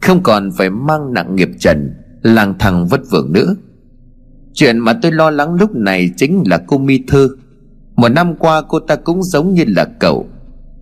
[0.07, 3.57] Không còn phải mang nặng nghiệp trần, Lang thang vất vưởng nữa.
[4.55, 7.37] Chuyện mà tôi lo lắng lúc này Chính là cô Mi Thư
[7.97, 10.27] Một năm qua cô ta cũng giống như là cậu.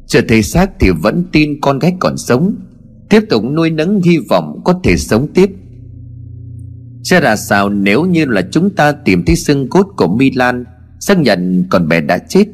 [0.07, 2.55] Chưa thấy xác thì vẫn tin con gái còn sống.
[3.09, 5.51] Tiếp tục nuôi nấng hy vọng có thể sống tiếp.
[7.03, 10.65] Sẽ ra sao nếu như là chúng ta tìm thấy xương cốt của Milan,
[11.01, 12.47] xác nhận con bé đã chết,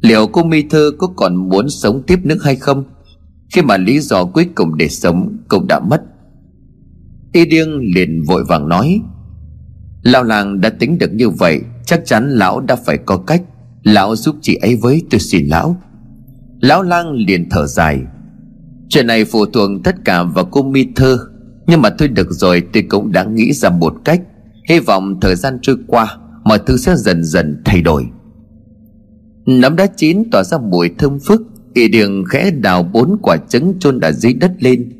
[0.00, 2.84] liệu cô Mi Thư có còn muốn sống tiếp nữa hay không?
[3.52, 6.02] Khi mà lý do cuối cùng để sống cũng đã mất.
[7.32, 9.00] Y điêng liền vội vàng nói,
[10.02, 13.42] lão làng đã tính được như vậy, chắc chắn lão đã phải có cách.
[13.82, 15.76] Lão giúp chị ấy với, tôi xin lão.
[16.60, 18.00] Lão lang liền thở dài,
[18.88, 21.18] Chuyện này phụ thuộc tất cả vào cô Mi Thơ,
[21.66, 24.20] Nhưng mà thôi được rồi, tôi cũng đã nghĩ ra một cách.
[24.68, 28.06] Hy vọng thời gian trôi qua, Mọi thứ sẽ dần dần thay đổi.
[29.46, 31.42] Nấm đá chín tỏa ra mùi thơm phức
[31.74, 34.98] Y đường khẽ đào bốn quả trứng chôn ở dưới đất lên,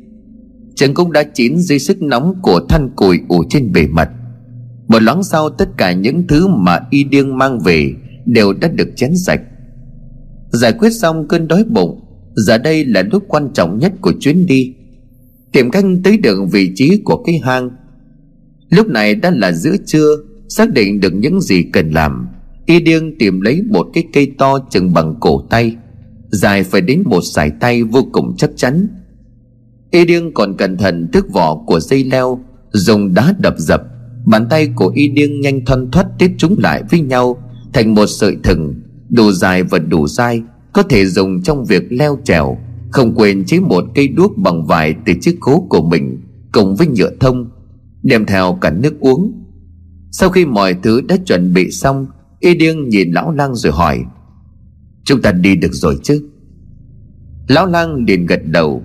[0.79, 4.09] Trứng cũng đã chín dưới sức nóng của than củi ủ trên bề mặt.
[4.87, 7.93] Một loáng sau, tất cả những thứ mà y điêng mang về
[8.25, 9.41] Đều đã được chén sạch.
[10.49, 11.99] Giải quyết xong cơn đói bụng,
[12.35, 14.73] Giờ đây là lúc quan trọng nhất của chuyến đi.
[15.51, 17.69] Tìm cách tới được vị trí của cái hang.
[18.69, 20.15] Lúc này đã là giữa trưa,
[20.49, 22.27] Xác định được những gì cần làm.
[22.65, 25.75] Y điêng tìm lấy một cái cây to chừng bằng cổ tay
[26.31, 28.87] dài phải đến một sải tay vô cùng chắc chắn.
[29.91, 32.39] Y điêng còn cẩn thận tước vỏ của dây leo,
[32.71, 33.81] dùng đá đập dập.
[34.25, 37.37] Bàn tay của y điêng nhanh thoăn thoắt tiếp chúng lại với nhau,
[37.73, 38.73] thành một sợi thừng,
[39.09, 40.41] đủ dài và đủ dai,
[40.73, 42.57] có thể dùng trong việc leo trèo,
[42.91, 46.87] không quên chế một cây đuốc bằng vải từ chiếc cố của mình, cùng với
[46.87, 47.49] nhựa thông,
[48.03, 49.33] đem theo cả nước uống.
[50.11, 52.07] Sau khi mọi thứ đã chuẩn bị xong
[52.39, 53.99] y điêng nhìn lão lang rồi hỏi
[55.03, 56.29] chúng ta đi được rồi chứ?
[57.47, 58.83] Lão lang liền gật đầu.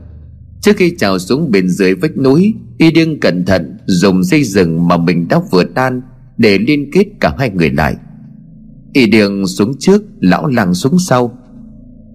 [0.61, 4.89] Trước khi trào xuống bên dưới vách núi, y điêng cẩn thận dùng dây rừng
[4.89, 6.03] mà mình đã vừa tan
[6.39, 7.97] để liên kết cả hai người lại.
[8.93, 11.39] Y điêng xuống trước, lão lang xuống sau.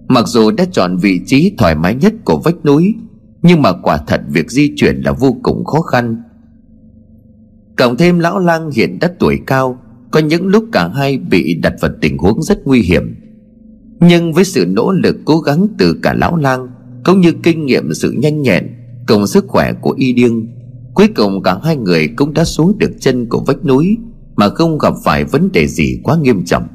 [0.08, 2.94] Mặc dù đã chọn vị trí thoải mái nhất của vách núi,
[3.42, 6.22] nhưng mà quả thật việc di chuyển là vô cùng khó khăn.
[7.76, 11.74] Cộng thêm lão lang hiện đã tuổi cao, có những lúc cả hai bị đặt
[11.80, 13.14] vào tình huống rất nguy hiểm
[14.00, 16.68] nhưng với sự nỗ lực cố gắng từ cả lão lang,
[17.04, 18.66] cũng như kinh nghiệm sự nhanh nhẹn,
[19.08, 20.46] cùng sức khỏe của y điêng,
[20.94, 23.98] cuối cùng cả hai người cũng đã xuống được chân của vách núi
[24.36, 26.66] mà không gặp phải vấn đề gì quá nghiêm trọng.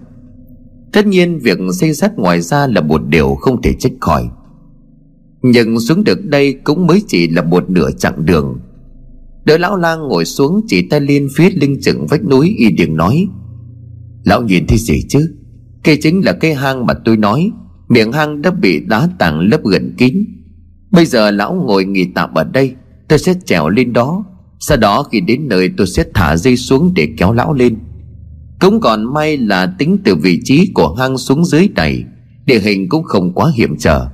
[0.92, 4.30] Tất nhiên, việc xây sát ngoài ra là một điều không thể trách khỏi.
[5.42, 8.60] Nhưng xuống được đây cũng mới chỉ là một nửa chặng đường.
[9.46, 12.96] Đỡ lão lang ngồi xuống chỉ tay lên phía lưng chừng vách núi y điềng
[12.96, 13.28] nói,
[14.24, 15.35] lão nhìn thấy gì chứ?
[15.86, 17.52] Kia chính là cái hang mà tôi nói,
[17.90, 20.26] miệng hang đã bị đá tảng lấp gần kín.
[20.92, 22.76] Bây giờ lão ngồi nghỉ tạm ở đây,
[23.08, 24.26] tôi sẽ trèo lên đó.
[24.60, 27.78] Sau đó khi đến nơi, tôi sẽ thả dây xuống để kéo lão lên.
[28.60, 32.04] Cũng còn may là tính từ vị trí của hang xuống dưới này,
[32.46, 34.08] địa hình cũng không quá hiểm trở.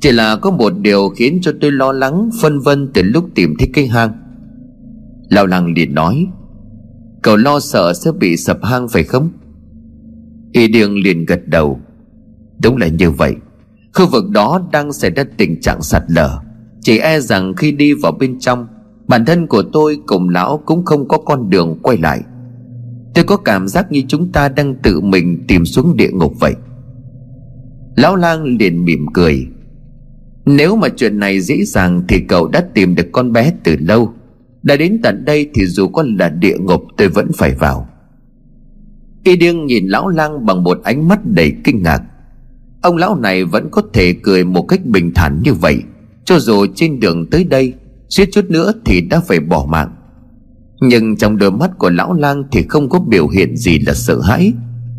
[0.00, 3.54] Chỉ là có một điều khiến cho tôi lo lắng, phân vân từ lúc tìm
[3.58, 4.10] thấy cái hang.
[5.28, 6.26] Lão lăng liền nói,
[7.22, 9.30] cậu lo sợ sẽ bị sập hang phải không?
[10.52, 11.80] Y điêng liền gật đầu.
[12.62, 13.34] Đúng là như vậy.
[13.94, 16.38] Khu vực đó đang xảy ra tình trạng sạt lở.
[16.80, 18.66] Chỉ e rằng khi đi vào bên trong,
[19.08, 22.20] bản thân của tôi cùng lão cũng không có con đường quay lại.
[23.14, 26.54] Tôi có cảm giác như chúng ta đang tự mình tìm xuống địa ngục vậy.
[27.96, 29.46] Lão lang liền mỉm cười.
[30.46, 34.12] Nếu mà chuyện này dễ dàng thì cậu đã tìm được con bé từ lâu.
[34.62, 37.88] Đã đến tận đây thì dù có là địa ngục, tôi vẫn phải vào
[39.24, 42.02] y điêng nhìn lão lang bằng một ánh mắt đầy kinh ngạc.
[42.82, 45.82] Ông lão này vẫn có thể cười một cách bình thản như vậy,
[46.24, 47.72] cho dù trên đường tới đây,
[48.08, 49.94] suýt chút nữa thì đã phải bỏ mạng.
[50.80, 54.20] Nhưng trong đôi mắt của lão lang thì không có biểu hiện gì là sợ
[54.20, 54.52] hãi.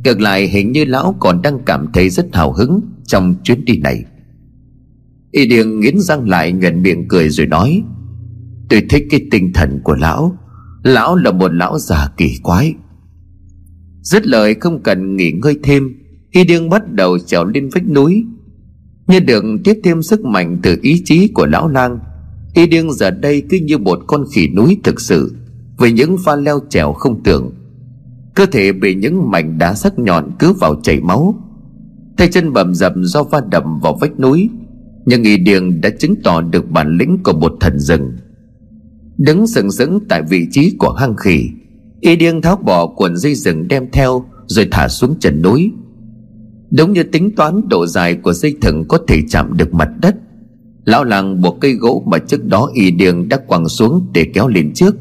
[0.03, 3.77] Ngược lại, hình như lão còn đang cảm thấy rất hào hứng trong chuyến đi
[3.77, 4.03] này.
[5.31, 7.83] Y điêng nghiến răng lại nhuận miệng cười rồi nói,
[8.69, 10.37] tôi thích cái tinh thần của lão.
[10.83, 12.73] Lão là một lão già kỳ quái
[14.09, 15.99] dứt lời không cần nghỉ ngơi thêm
[16.31, 18.25] y điêng bắt đầu trèo lên vách núi.
[19.07, 21.99] Như được tiếp thêm sức mạnh từ ý chí của lão lang,
[22.53, 25.35] y điêng giờ đây cứ như một con khỉ núi thực sự,
[25.77, 27.51] với những pha leo trèo không tưởng.
[28.35, 31.35] Cơ thể bị những mảnh đá sắc nhọn cứ vào chảy máu.
[32.17, 34.49] Tay chân bầm dập do va đập vào vách núi,
[35.05, 38.11] nhưng y điêng đã chứng tỏ được bản lĩnh của một thần rừng.
[39.17, 41.49] Đứng sừng sững tại vị trí của hang khỉ
[42.01, 45.71] y điêng tháo bỏ cuộn dây rừng đem theo, rồi thả xuống trần núi.
[46.71, 50.15] Đúng như tính toán, độ dài của dây thừng có thể chạm được mặt đất.
[50.85, 54.47] Lão làng buộc cây gỗ mà trước đó y điêng đã quăng xuống để kéo
[54.47, 54.95] lên trước.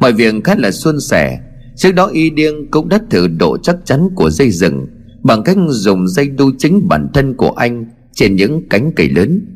[0.00, 1.40] Mọi việc khá là suôn sẻ.
[1.76, 4.86] Trước đó y điêng cũng đã thử độ chắc chắn của dây rừng
[5.22, 9.46] bằng cách dùng dây đu chính bản thân của anh trên những cánh cây lớn.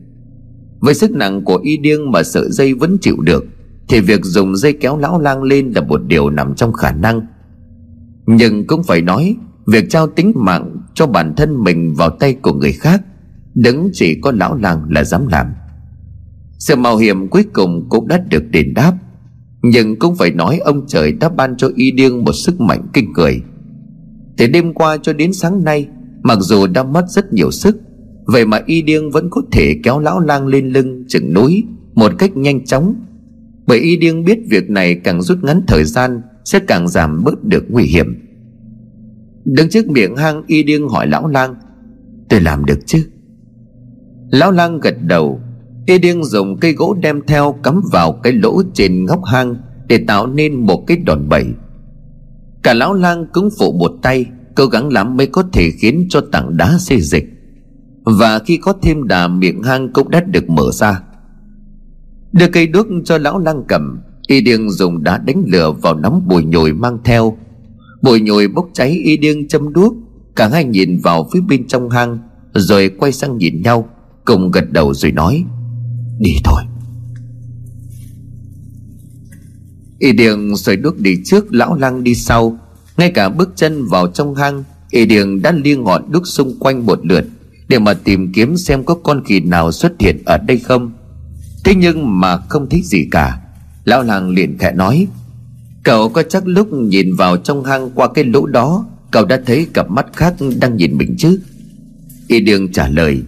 [0.81, 3.45] Với sức nặng của y điêng mà sợi dây vẫn chịu được
[3.89, 7.21] thì việc dùng dây kéo lão lang lên là một điều nằm trong khả năng.
[8.27, 12.53] Nhưng cũng phải nói, việc trao tính mạng cho bản thân mình vào tay của
[12.53, 13.03] người khác,
[13.55, 15.47] đứng chỉ có lão lang là dám làm.
[16.59, 18.93] Sự mạo hiểm cuối cùng cũng đã được đền đáp.
[19.63, 23.13] Nhưng cũng phải nói ông trời đã ban cho y điêng một sức mạnh kinh
[23.13, 23.43] người.
[24.37, 25.89] Từ đêm qua cho đến sáng nay,
[26.23, 27.77] mặc dù đã mất rất nhiều sức,
[28.25, 32.13] vậy mà y điêng vẫn có thể kéo lão lang lên lưng chừng núi một
[32.19, 32.95] cách nhanh chóng
[33.67, 37.45] bởi y điêng biết việc này càng rút ngắn thời gian, sẽ càng giảm bớt
[37.45, 38.07] được nguy hiểm.
[39.45, 41.55] Đứng trước miệng hang, y điêng hỏi lão lang,
[42.29, 43.07] tôi làm được chứ?
[44.31, 45.41] Lão lang gật đầu.
[45.87, 49.57] Y điêng dùng cây gỗ đem theo, cắm vào cái lỗ trên góc hang
[49.89, 51.47] để tạo nên một cái đòn bẩy.
[52.63, 56.21] Cả lão lang cũng phụ một tay, cố gắng lắm mới có thể khiến cho
[56.33, 57.25] tảng đá xê dịch.
[58.05, 61.01] Và khi có thêm đà, miệng hang cũng đã được mở ra
[62.35, 66.29] đưa cây đuốc cho lão lang cầm, y điêng dùng đá đánh lửa vào nắm
[66.29, 67.37] bùi nhồi mang theo.
[68.03, 69.95] Bùi nhồi bốc cháy, y điêng châm đuốc,
[70.37, 72.19] cả hai nhìn vào phía bên trong hang,
[72.55, 73.89] Rồi quay sang nhìn nhau,
[74.25, 75.45] Cùng gật đầu rồi nói,
[76.19, 76.63] Đi thôi.
[79.99, 82.59] Y điêng xoay đuốc đi trước, Lão Lăng đi sau.
[82.97, 86.87] Ngay cả bước chân vào trong hang, Y điêng đã liêng ngọn đuốc xung quanh
[86.87, 87.25] một lượt,
[87.69, 90.93] Để mà tìm kiếm xem có con khỉ nào xuất hiện ở đây không.
[91.65, 93.39] Thế nhưng mà không thấy gì cả.
[93.85, 95.07] Lão làng liền khẽ nói,
[95.83, 99.67] Cậu có chắc lúc nhìn vào trong hang qua cái lỗ đó, Cậu đã thấy
[99.75, 101.41] cặp mắt khác đang nhìn mình chứ?
[102.29, 103.23] Y đường trả lời,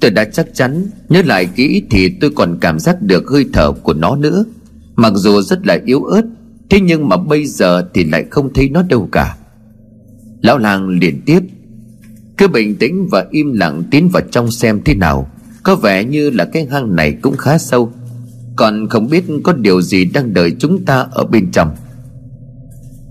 [0.00, 3.72] Tôi đã chắc chắn, Nhớ lại kỹ thì tôi còn cảm giác được hơi thở
[3.72, 4.44] của nó nữa.
[4.96, 6.22] Mặc dù rất là yếu ớt,
[6.70, 9.36] Thế nhưng mà bây giờ thì lại không thấy nó đâu cả.
[10.40, 11.40] Lão làng liền tiếp,
[12.36, 15.30] Cứ bình tĩnh và im lặng tiến vào trong xem thế nào.
[15.64, 17.92] Có vẻ như là cái hang này cũng khá sâu.
[18.56, 21.74] Còn không biết có điều gì đang đợi chúng ta ở bên trong.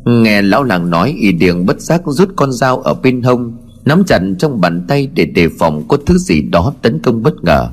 [0.06, 4.04] Nghe lão làng nói, Y Điền bất giác rút con dao ở bên hông, Nắm
[4.08, 7.70] chặt trong bàn tay để đề phòng có thứ gì đó tấn công bất ngờ.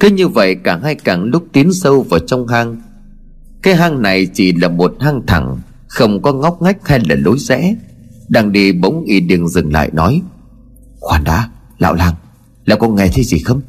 [0.00, 2.76] Cứ như vậy, cả hai càng lúc tiến sâu vào trong hang.
[3.62, 5.56] Cái hang này chỉ là một hang thẳng,
[5.88, 7.76] Không có ngóc ngách hay là lối rẽ.
[8.28, 10.22] Đang đi bỗng y điền dừng lại nói,
[11.00, 12.14] Khoan đã, Lão làng,
[12.64, 13.60] Lão có nghe thấy gì không?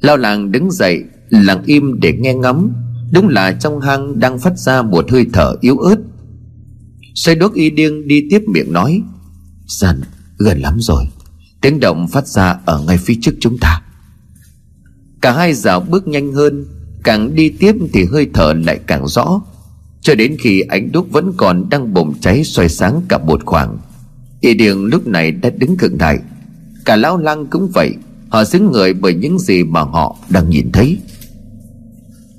[0.00, 2.72] Lao làng đứng dậy, Lặng im để nghe ngắm
[3.12, 5.96] Đúng là trong hang đang phát ra một hơi thở yếu ớt.
[7.14, 9.02] Xoay đốt y điên đi tiếp miệng nói
[9.66, 10.00] Dần
[10.38, 11.04] Gần lắm rồi.
[11.60, 13.82] Tiếng động phát ra ở ngay phía trước chúng ta.
[15.20, 16.64] Cả hai dạo bước nhanh hơn,
[17.04, 19.40] Càng đi tiếp thì hơi thở lại càng rõ.
[20.00, 23.78] Cho đến khi ánh đuốc vẫn còn đang bùng cháy soi sáng cả một khoảng,
[24.40, 26.18] Y điên lúc này đã đứng cực đại
[26.84, 27.94] Cả lão lăng cũng vậy
[28.28, 30.98] Họ xứng người bởi những gì mà họ đang nhìn thấy.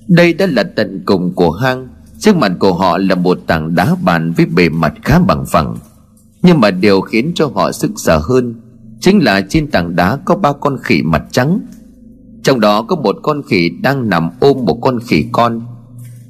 [0.08, 1.88] Đây đã là tận cùng của hang.
[2.20, 5.76] Trước mặt của họ là một tảng đá bàn với bề mặt khá bằng phẳng.
[6.42, 8.56] Nhưng mà điều khiến cho họ sức sợ hơn
[9.00, 11.60] chính là trên tảng đá có ba con khỉ mặt trắng.
[12.44, 15.62] Trong đó có một con khỉ đang nằm ôm một con khỉ con.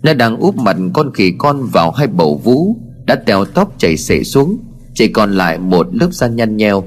[0.03, 3.97] Nó đang úp mặt con khỉ con vào hai bầu vú, đã tèo tóc chảy
[3.97, 4.57] xệ xuống.
[4.93, 6.83] Chỉ còn lại một lớp da nhăn nheo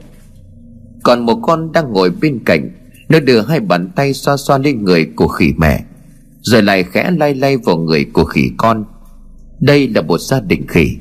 [1.02, 2.70] còn một con đang ngồi bên cạnh,
[3.08, 5.84] nó đưa hai bàn tay xoa xoa lên người của khỉ mẹ,
[6.42, 8.84] rồi lại khẽ lay lay vào người của khỉ con.
[9.60, 10.96] Đây là một gia đình khỉ.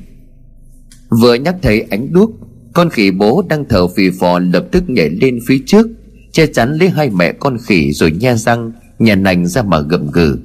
[1.20, 2.30] Vừa nhắc thấy ánh đuốc,
[2.74, 5.86] Con khỉ bố đang thở phì phò lập tức nhảy lên phía trước,
[6.32, 10.10] Che chắn lấy hai mẹ con khỉ rồi nhe răng, Nhè nành ra mà gầm
[10.10, 10.38] gừ.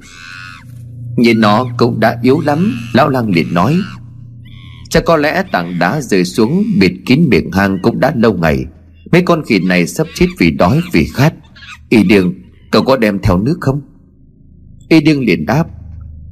[1.16, 3.76] Nhìn nó cũng đã yếu lắm, Lão lang liền nói
[4.90, 8.64] Chắc có lẽ tảng đá rơi xuống Bịt kín miệng hang cũng đã lâu ngày
[9.16, 11.34] Mấy con khỉ này sắp chết vì đói, vì khát.
[11.88, 12.34] Y điêng,
[12.70, 13.80] Cậu có đem theo nước không?
[14.88, 15.66] Y điêng liền đáp,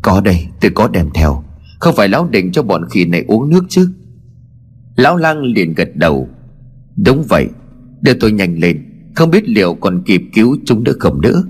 [0.03, 1.45] Có đây, tôi có đem theo.
[1.81, 3.89] Không phải lão định cho bọn khỉ này uống nước chứ?
[4.97, 6.29] Lão lang liền gật đầu,
[6.97, 7.49] Đúng vậy,
[8.01, 8.85] Đưa tôi nhanh lên.
[9.15, 11.43] Không biết liệu còn kịp cứu chúng nữa không nữa.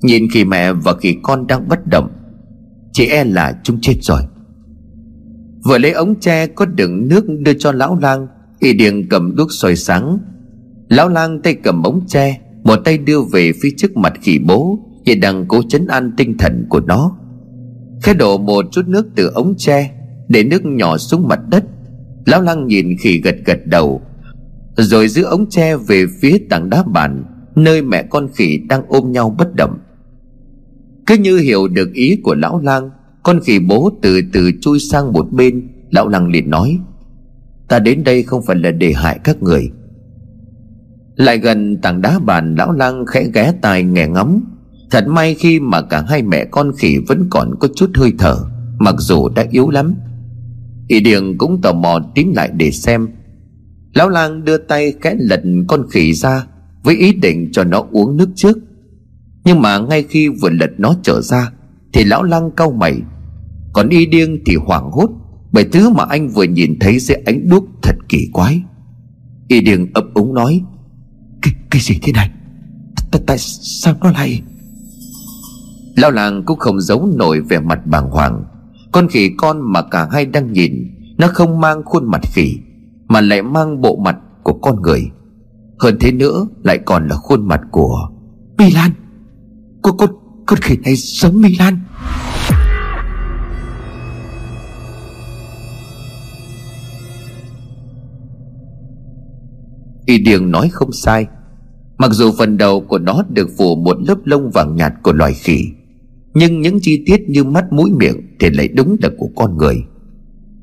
[0.00, 2.10] Nhìn khi mẹ và khi con đang bất động,
[2.92, 4.22] Chỉ e là chúng chết rồi.
[5.64, 8.26] Vừa lấy ống tre có đựng nước đưa cho lão lang
[8.60, 10.18] Y điền cầm đuốc soi sáng
[10.92, 14.78] Lão lang tay cầm ống tre, Một tay đưa về phía trước mặt khỉ bố
[15.06, 17.16] hiện đang cố chấn an tinh thần của nó.
[18.02, 19.90] Khẽ đổ một chút nước từ ống tre,
[20.28, 21.64] Để nước nhỏ xuống mặt đất.
[22.26, 24.00] Lão lăng nhìn khỉ gật gật đầu,
[24.76, 27.24] Rồi giữ ống tre về phía tảng đá bàn,
[27.56, 29.78] Nơi mẹ con khỉ đang ôm nhau bất động.
[31.06, 32.90] Cứ như hiểu được ý của lão lang,
[33.22, 35.68] Con khỉ bố từ từ chui sang một bên.
[35.90, 36.78] Lão lang liền nói,
[37.68, 39.70] Ta đến đây không phải là để hại các người
[41.16, 44.44] lại gần tảng đá bàn Lão lang khẽ ghé tai nghe ngắm
[44.90, 48.36] Thật may khi mà cả hai mẹ con khỉ Vẫn còn có chút hơi thở,
[48.78, 49.94] Mặc dù đã yếu lắm.
[50.88, 53.08] Y Điền cũng tò mò tím lại để xem.
[53.94, 56.46] Lão lang đưa tay khẽ lật con khỉ ra,
[56.82, 58.58] Với ý định cho nó uống nước trước.
[59.44, 61.50] Nhưng mà ngay khi vừa lật nó trở ra,
[61.92, 62.96] Thì lão lang cau mày.
[63.72, 65.10] Còn y điên thì hoảng hốt,
[65.52, 68.62] Bởi thứ mà anh vừa nhìn thấy dưới ánh đuốc thật kỳ quái.
[69.48, 70.62] Y điên ấp úng nói
[71.72, 72.30] cái, gì thế này?
[73.26, 74.42] Tại sao nó lại
[75.96, 78.44] Lão làng cũng không giấu nổi vẻ mặt bàng hoàng.
[78.92, 80.72] Con khỉ con mà cả hai đang nhìn
[81.18, 82.58] Nó không mang khuôn mặt khỉ
[83.08, 85.10] Mà lại mang bộ mặt của con người.
[85.78, 88.08] Hơn thế nữa lại còn là khuôn mặt của
[88.58, 88.90] Milan
[89.82, 90.10] Con, con,
[90.46, 91.78] con khỉ này giống Milan
[100.06, 101.26] Y Điền nói không sai
[102.02, 105.34] Mặc dù phần đầu của nó được phủ một lớp lông vàng nhạt của loài
[105.34, 105.64] khỉ,
[106.34, 109.84] nhưng những chi tiết như mắt, mũi, miệng thì lại đúng là của con người.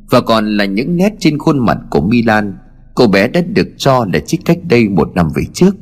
[0.10, 2.54] Và còn là những nét trên khuôn mặt của Milan,
[2.96, 5.76] Cô bé đã được cho là chết cách đây một năm về trước.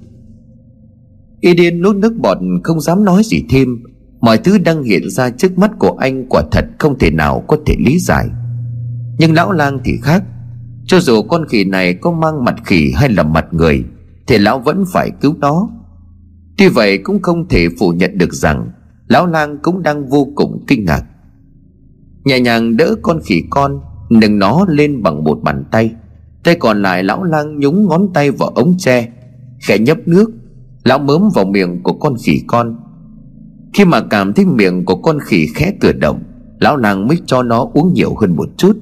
[1.42, 3.84] Y điên nuốt nước bọt, không dám nói gì thêm.
[4.20, 7.58] Mọi thứ đang hiện ra trước mắt của anh quả thật không thể nào có
[7.66, 8.28] thể lý giải.
[9.20, 10.24] Nhưng lão lang thì khác.
[10.86, 13.84] Cho dù con khỉ này có mang mặt khỉ hay là mặt người
[14.28, 15.70] thì lão vẫn phải cứu nó.
[16.58, 18.72] Tuy vậy cũng không thể phủ nhận được rằng
[19.08, 21.04] Lão lang cũng đang vô cùng kinh ngạc.
[22.26, 25.96] Nhẹ nhàng đỡ con khỉ con, Nâng nó lên bằng một bàn tay.
[26.44, 29.10] Tay còn lại lão lang nhúng ngón tay vào ống tre,
[29.68, 30.32] Khẽ nhấp nước.
[30.84, 32.78] Lão mớm vào miệng của con khỉ con.
[33.74, 36.24] Khi mà cảm thấy miệng của con khỉ khẽ cử động,
[36.60, 38.78] Lão lang mới cho nó uống nhiều hơn một chút.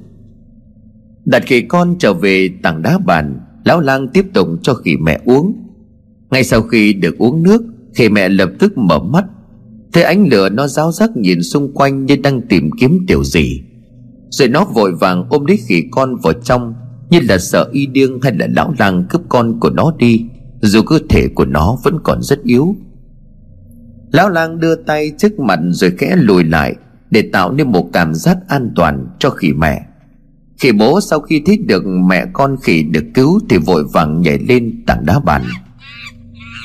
[1.24, 5.20] Đặt khỉ con trở về tảng đá bàn Lão lang tiếp tục cho khỉ mẹ
[5.24, 5.56] uống.
[6.30, 7.62] Ngay sau khi được uống nước,
[7.94, 9.24] Khỉ mẹ lập tức mở mắt.
[9.92, 13.62] Thấy ánh lửa nó ráo rắc nhìn xung quanh Như đang tìm kiếm điều gì
[14.30, 16.74] Rồi nó vội vàng ôm lấy khỉ con vào trong,
[17.10, 20.24] Như là sợ y điên hay là lão lang cướp con của nó đi,
[20.60, 22.76] Dù cơ thể của nó vẫn còn rất yếu.
[24.12, 26.74] Lão lang đưa tay trước mặt rồi khẽ lùi lại,
[27.10, 29.86] Để tạo nên một cảm giác an toàn cho khỉ mẹ.
[30.60, 34.38] Khỉ bố sau khi thấy được mẹ con khỉ được cứu Thì vội vàng nhảy
[34.38, 35.42] lên tảng đá bàn.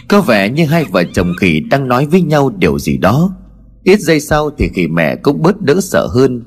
[0.08, 3.36] Có vẻ như hai vợ chồng khỉ đang nói với nhau điều gì đó.
[3.84, 6.43] Ít giây sau thì khỉ mẹ cũng bớt đỡ sợ hơn.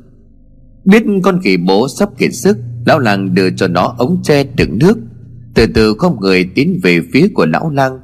[0.85, 4.79] Biết con khỉ bố sắp kiệt sức, Lão làng đưa cho nó ống tre đựng
[4.79, 4.99] nước.
[5.55, 8.01] Từ từ không người tiến về phía của lão lang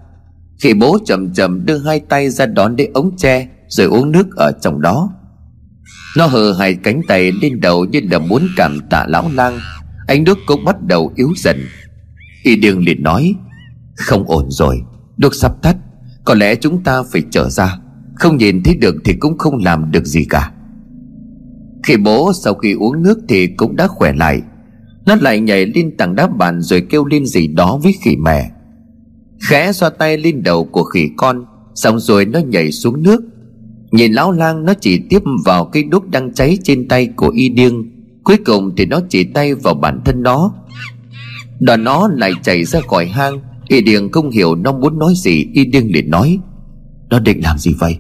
[0.61, 4.37] Khỉ bố chậm chậm đưa hai tay ra đón lấy ống tre Rồi uống nước
[4.37, 5.11] ở trong đó.
[6.17, 9.59] Nó hờ hai cánh tay lên đầu như là muốn cảm tạ lão lang.
[10.07, 11.57] Anh Đức cũng bắt đầu yếu dần.
[12.43, 13.35] Y đường liền nói,
[13.97, 14.81] Không ổn rồi
[15.17, 15.77] Đức sắp tắt.
[16.25, 17.77] Có lẽ chúng ta phải trở ra.
[18.15, 20.53] Không nhìn thấy được thì cũng không làm được gì cả.
[21.83, 24.43] Khi bố sau khi uống nước thì cũng đã khỏe lại.
[25.07, 28.51] Nó lại nhảy lên tảng đá bàn rồi kêu lên gì đó với khỉ mẹ
[29.49, 33.21] Khẽ xoa tay lên đầu của khỉ con, Xong rồi nó nhảy xuống nước.
[33.93, 37.49] Nhìn lão lang nó chỉ tiếp vào cây đúc đang cháy trên tay của y
[37.49, 40.53] điêng, Cuối cùng thì nó chỉ tay vào bản thân nó.
[41.61, 45.47] Đoàn nó lại chạy ra khỏi hang, Y điêng không hiểu nó muốn nói gì,
[45.53, 46.39] Y điêng liền nói,
[47.11, 47.99] Nó định làm gì vậy?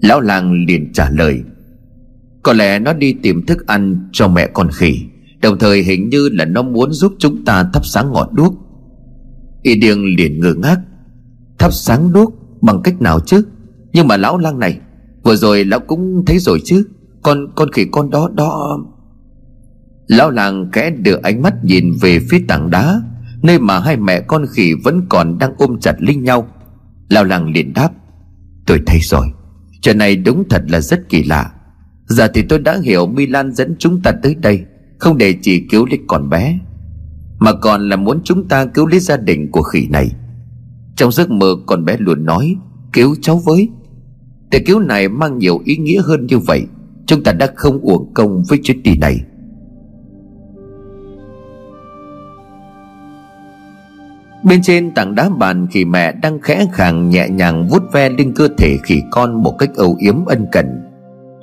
[0.00, 1.40] Lão lang liền trả lời,
[2.42, 5.00] Có lẽ nó đi tìm thức ăn cho mẹ con khỉ,
[5.42, 8.54] Đồng thời hình như là nó muốn giúp chúng ta thắp sáng ngọn đuốc.
[9.62, 10.80] Y điêng liền ngơ ngác,
[11.58, 13.44] Thắp sáng đuốc bằng cách nào chứ?
[13.92, 14.78] Nhưng mà lão lang này,
[15.22, 16.86] Vừa rồi lão cũng thấy rồi chứ.
[17.22, 18.78] Con con khỉ con đó đó.
[20.06, 23.00] Lão làng kẽ đưa ánh mắt nhìn về phía tảng đá,
[23.42, 26.48] Nơi mà hai mẹ con khỉ vẫn còn đang ôm chặt linh nhau.
[27.08, 27.90] Lão làng liền đáp,
[28.66, 29.26] Tôi thấy rồi.
[29.82, 31.52] Chuyện này đúng thật là rất kỳ lạ.
[32.06, 34.64] Giờ thì tôi đã hiểu Milan dẫn chúng ta tới đây,
[34.98, 36.58] Không để chỉ cứu lấy con bé,
[37.38, 40.10] Mà còn là muốn chúng ta cứu lấy gia đình của khỉ này.
[40.96, 42.56] Trong giấc mơ con bé luôn nói,
[42.92, 43.68] Cứu cháu với.
[44.52, 46.66] Để cứu này mang nhiều ý nghĩa hơn như vậy.
[47.06, 49.20] Chúng ta đã không uổng công với chuyến đi này.
[54.44, 58.32] Bên trên tảng đá bàn khỉ mẹ đang khẽ khàng nhẹ nhàng vuốt ve lên
[58.36, 60.66] cơ thể khỉ con một cách âu yếm ân cần.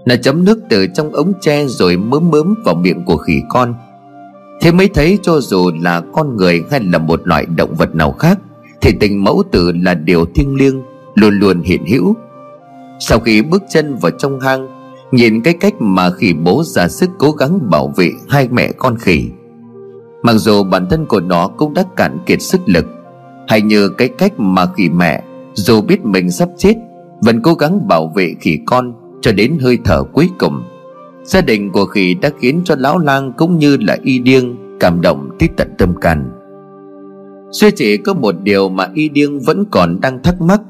[0.06, 3.76] Nó chấm nước từ trong ống tre rồi mớm mớm vào miệng của khỉ con.
[4.62, 8.12] Thế mới thấy cho dù là con người hay là một loại động vật nào
[8.12, 8.40] khác,
[8.82, 10.82] Thì tình mẫu tử là điều thiêng liêng,
[11.16, 12.16] Luôn luôn hiện hữu.
[13.00, 14.68] Sau khi bước chân vào trong hang,
[15.12, 18.98] Nhìn cái cách mà khỉ bố ra sức cố gắng bảo vệ hai mẹ con
[18.98, 19.30] khỉ.
[20.24, 22.86] Mặc dù bản thân của nó cũng đã cạn kiệt sức lực,
[23.48, 25.24] Hay như cái cách mà khỉ mẹ,
[25.54, 26.74] Dù biết mình sắp chết,
[27.22, 30.64] Vẫn cố gắng bảo vệ khỉ con Cho đến hơi thở cuối cùng.
[31.24, 35.02] Gia đình của khỉ đã khiến cho lão lang Cũng như là y điêng Cảm
[35.02, 36.32] động tới tận tâm can.
[37.52, 40.62] Suy chỉ có một điều mà y điêng vẫn còn đang thắc mắc.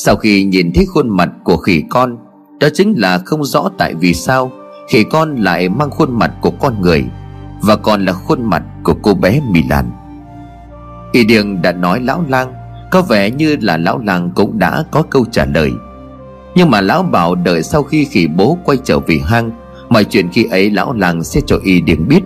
[0.00, 2.16] Sau khi nhìn thấy khuôn mặt của khỉ con,
[2.60, 4.52] Đó chính là không rõ tại vì sao
[4.88, 7.04] Khỉ con lại mang khuôn mặt của con người
[7.62, 9.84] và còn là khuôn mặt của cô bé Milan.
[11.12, 12.52] Y Điền đã nói lão lang,
[12.90, 15.72] Có vẻ như là lão lang cũng đã có câu trả lời.
[16.54, 19.50] Nhưng mà lão bảo đợi sau khi khỉ bố quay trở về hang,
[19.88, 22.20] Mọi chuyện khi ấy lão lang sẽ cho Y Điền biết.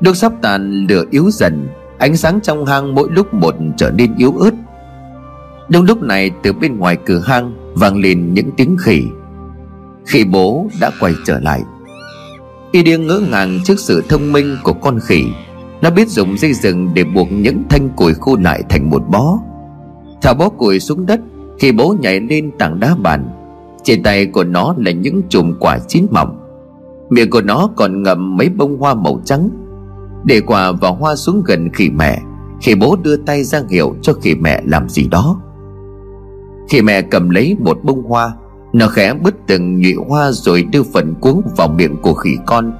[0.00, 1.68] Đốt sắp tàn lửa yếu dần,
[1.98, 4.52] Ánh sáng trong hang mỗi lúc một trở nên yếu ớt.
[5.68, 9.02] Đúng lúc này từ bên ngoài cửa hang vang lên những tiếng khỉ.
[10.06, 11.62] Khỉ bố đã quay trở lại.
[12.72, 15.24] Y điên ngỡ ngàng trước sự thông minh của con khỉ.
[15.82, 19.38] Nó biết dùng dây rừng để buộc những thanh củi khô lại thành một bó.
[20.22, 21.20] Thả bó củi xuống đất
[21.58, 23.28] Khi bố nhảy lên tảng đá bàn.
[23.82, 26.38] Trên tay của nó là những chùm quả chín mỏng
[27.10, 29.50] Miệng của nó còn ngậm mấy bông hoa màu trắng.
[30.24, 32.22] Để quả và hoa xuống gần khỉ mẹ,
[32.62, 35.40] Khỉ bố đưa tay ra hiệu cho khỉ mẹ làm gì đó
[36.68, 38.32] khi mẹ cầm lấy một bông hoa,
[38.72, 42.72] Nó khẽ bứt từng nhụy hoa rồi đưa phần cuống vào miệng của khỉ con.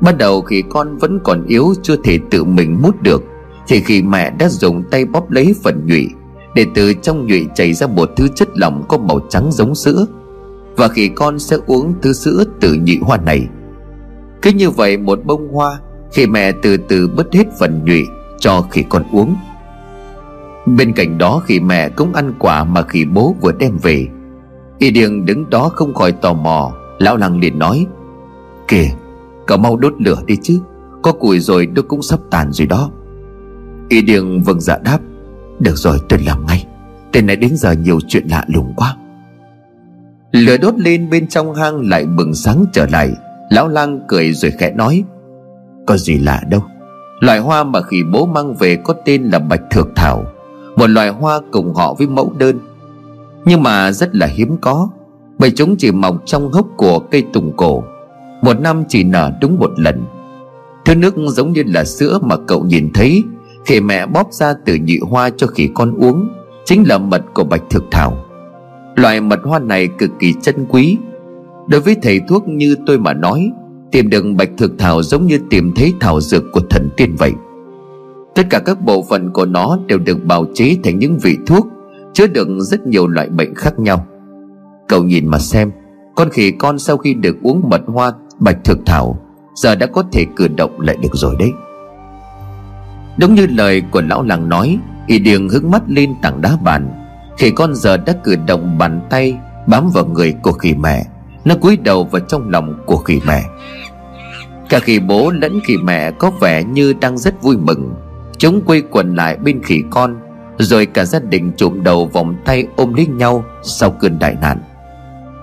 [0.00, 3.22] Ban đầu khỉ con vẫn còn yếu, chưa thể tự mình mút được,
[3.68, 6.08] Thì khi mẹ đã dùng tay bóp lấy phần nhụy,
[6.54, 10.06] Để từ trong nhụy chảy ra một thứ chất lỏng có màu trắng giống sữa,
[10.76, 13.48] Và khỉ con sẽ uống thứ sữa từ nhụy hoa này.
[14.42, 15.78] Cứ như vậy một bông hoa,
[16.12, 18.02] khi mẹ từ từ bứt hết phần nhụy
[18.38, 19.36] cho khỉ con uống.
[20.66, 24.08] Bên cạnh đó khỉ mẹ cũng ăn quả mà khỉ bố vừa đem về.
[24.78, 26.72] Y điền đứng đó không khỏi tò mò.
[26.98, 27.86] Lão lăng liền nói,
[28.68, 28.88] Kìa,
[29.46, 30.60] cậu mau đốt lửa đi chứ,
[31.02, 32.90] Có củi rồi đốt cũng sắp tàn rồi đó.
[33.88, 34.98] Y điền vâng dạ đáp,
[35.58, 36.66] Được rồi, tôi làm ngay.
[37.12, 38.96] Tên này đến giờ nhiều chuyện lạ lùng quá.
[40.32, 43.12] Lửa đốt lên bên trong hang lại bừng sáng trở lại.
[43.50, 45.04] Lão lang cười rồi khẽ nói,
[45.86, 46.62] Có gì lạ đâu.
[47.20, 50.24] Loại hoa mà khỉ bố mang về có tên là bạch thược thảo.
[50.76, 52.58] Một loài hoa cùng họ với mẫu đơn.
[53.44, 54.88] Nhưng mà rất là hiếm có,
[55.38, 57.84] Bởi chúng chỉ mọc trong hốc của cây tùng cổ.
[58.42, 60.04] Một năm chỉ nở đúng một lần.
[60.84, 63.24] Thứ nước giống như là sữa mà cậu nhìn thấy,
[63.66, 66.28] Khi mẹ bóp ra từ nhị hoa cho khỉ con uống,
[66.64, 68.24] Chính là mật của bạch thực thảo.
[68.96, 70.98] Loại mật hoa này cực kỳ chân quý.
[71.68, 73.50] Đối với thầy thuốc như tôi mà nói,
[73.92, 77.32] Tìm được bạch thực thảo giống như tìm thấy thảo dược của thần tiên vậy.
[78.34, 81.66] Tất cả các bộ phận của nó đều được bào chế thành những vị thuốc,
[82.12, 84.06] Chứa đựng rất nhiều loại bệnh khác nhau.
[84.88, 85.72] Cậu nhìn mà xem,
[86.16, 89.18] Con khỉ con sau khi được uống mật hoa bạch thực thảo,
[89.54, 91.52] Giờ đã có thể cử động lại được rồi đấy.
[93.18, 96.90] Đúng như lời của lão làng nói, Y điền hướng mắt lên tảng đá bàn.
[97.38, 101.04] Khỉ con giờ đã cử động bàn tay Bám vào người của khỉ mẹ.
[101.44, 103.42] Nó cúi đầu vào trong lòng của khỉ mẹ.
[104.68, 107.94] Cả khỉ bố lẫn khỉ mẹ có vẻ như đang rất vui mừng.
[108.38, 110.16] Chúng quây quần lại bên khỉ con,
[110.58, 114.58] Rồi cả gia đình trụm đầu vòng tay ôm lấy nhau Sau cơn đại nạn.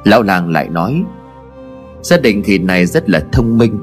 [0.03, 1.03] Lão làng lại nói,
[2.01, 3.79] Gia đình khỉ này rất là thông minh.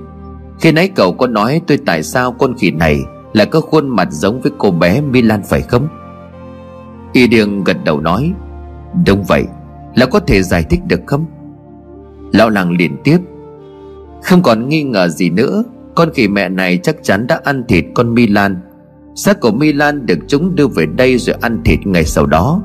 [0.61, 3.00] Khi nãy cậu có nói tôi tại sao con khỉ này
[3.32, 5.88] Là có khuôn mặt giống với cô bé Milan phải không?
[7.12, 8.32] Y Điêng gật đầu nói,
[9.06, 9.44] Đúng vậy
[9.94, 11.26] Là có thể giải thích được không?
[12.32, 13.18] Lão làng liền tiếp,
[14.22, 17.84] Không còn nghi ngờ gì nữa, Con khỉ mẹ này chắc chắn đã ăn thịt
[17.94, 18.61] con Milan
[19.18, 22.62] Xác của Milan được chúng đưa về đây rồi ăn thịt ngày sau đó.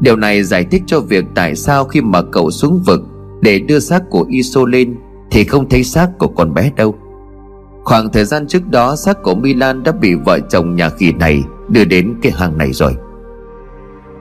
[0.00, 3.00] Điều này giải thích cho việc tại sao khi mà cậu xuống vực
[3.40, 4.96] Để đưa xác của Iso lên
[5.30, 6.94] Thì không thấy xác của con bé đâu.
[7.84, 11.42] Khoảng thời gian trước đó, xác của Milan đã bị vợ chồng nhà khỉ này
[11.68, 12.94] đưa đến cái hang này rồi.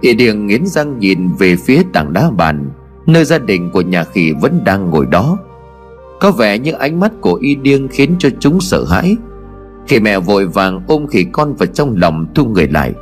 [0.01, 2.70] Y Điền nghiến răng nhìn về phía tảng đá bàn,
[3.05, 5.38] Nơi gia đình của nhà khỉ vẫn đang ngồi đó.
[6.20, 9.18] Có vẻ như ánh mắt của Y Điêng khiến cho chúng sợ hãi.
[9.88, 12.94] Khi mẹ vội vàng ôm khỉ con vào trong lòng thu người lại.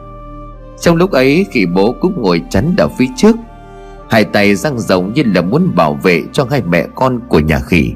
[0.82, 3.36] Trong lúc ấy, khỉ bố cũng ngồi chắn ở phía trước.
[4.10, 7.60] Hai tay răng rộng như là muốn bảo vệ cho hai mẹ con của nhà
[7.60, 7.94] khỉ.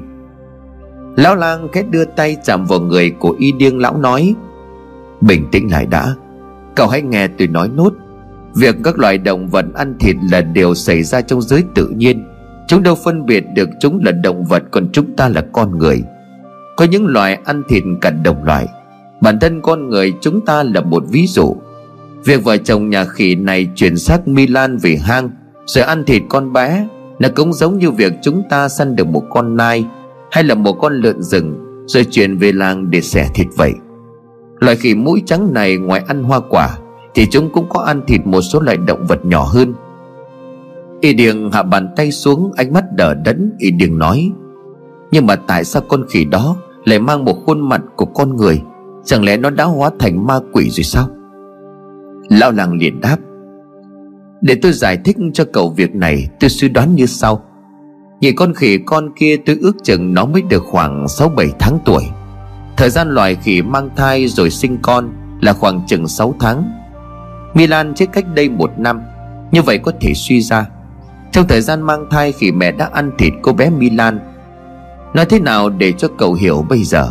[1.16, 4.34] Lão lang khét đưa tay chạm vào người của y điên lão nói,
[5.20, 6.14] Bình tĩnh lại đã.
[6.74, 7.92] Cậu hãy nghe tôi nói nốt.
[8.54, 12.24] Việc các loài động vật ăn thịt là điều xảy ra trong giới tự nhiên.
[12.68, 16.02] Chúng đâu phân biệt được chúng là động vật, còn chúng ta là con người.
[16.76, 18.66] Có những loài ăn thịt cả đồng loại.
[19.20, 21.56] Bản thân con người chúng ta là một ví dụ.
[22.24, 25.30] Việc vợ chồng nhà khỉ này chuyển xác Milan về hang
[25.66, 26.88] Rồi ăn thịt con bé,
[27.18, 29.86] Nó cũng giống như việc chúng ta săn được một con nai
[30.30, 33.72] Hay là một con lợn rừng, Rồi chuyển về làng để xẻ thịt vậy.
[34.58, 36.78] Loài khỉ mũi trắng này ngoài ăn hoa quả
[37.14, 39.74] thì chúng cũng có ăn thịt một số loại động vật nhỏ hơn.
[41.00, 44.32] Y Điền hạ bàn tay xuống, Ánh mắt đờ đẫn, Y Điền nói,
[45.10, 48.62] Nhưng mà tại sao con khỉ đó Lại mang một khuôn mặt của con người
[49.08, 51.08] Chẳng lẽ nó đã hóa thành ma quỷ rồi sao?
[52.28, 53.16] Lão làng liền đáp,
[54.40, 57.44] Để tôi giải thích cho cậu việc này, Tôi suy đoán như sau.
[58.20, 62.02] Nhìn con khỉ con kia tôi ước chừng nó mới được khoảng 6-7 tháng tuổi.
[62.76, 66.70] Thời gian loài khỉ mang thai rồi sinh con Là khoảng chừng 6 tháng.
[67.54, 69.00] Milan chết cách đây một năm,
[69.52, 70.66] Như vậy có thể suy ra.
[71.32, 74.20] Trong thời gian mang thai khỉ mẹ đã ăn thịt cô bé Milan.
[75.14, 77.10] Nói thế nào để cho cậu hiểu bây giờ?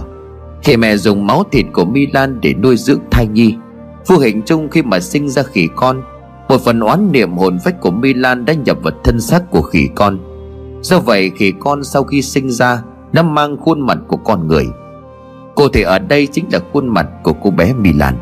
[0.67, 3.55] Thì mẹ dùng máu thịt của Milan để nuôi dưỡng thai nhi
[4.07, 6.01] Vô hình chung khi mà sinh ra khỉ con,
[6.49, 9.89] Một phần oán niệm hồn phách của Milan đã nhập vào thân xác của khỉ
[9.95, 10.19] con.
[10.81, 14.65] Do vậy, khỉ con sau khi sinh ra Đã mang khuôn mặt của con người.
[15.55, 18.15] Cô thể ở đây chính là khuôn mặt của cô bé Milan.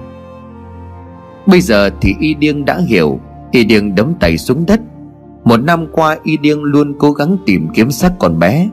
[1.45, 3.19] Bây giờ thì Y Điêng đã hiểu.
[3.51, 4.79] Y Điêng đấm tay xuống đất.
[5.43, 8.69] Một năm qua, Y Điêng luôn cố gắng tìm kiếm xác con bé.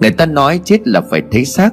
[0.00, 1.70] Người ta nói chết là phải thấy xác.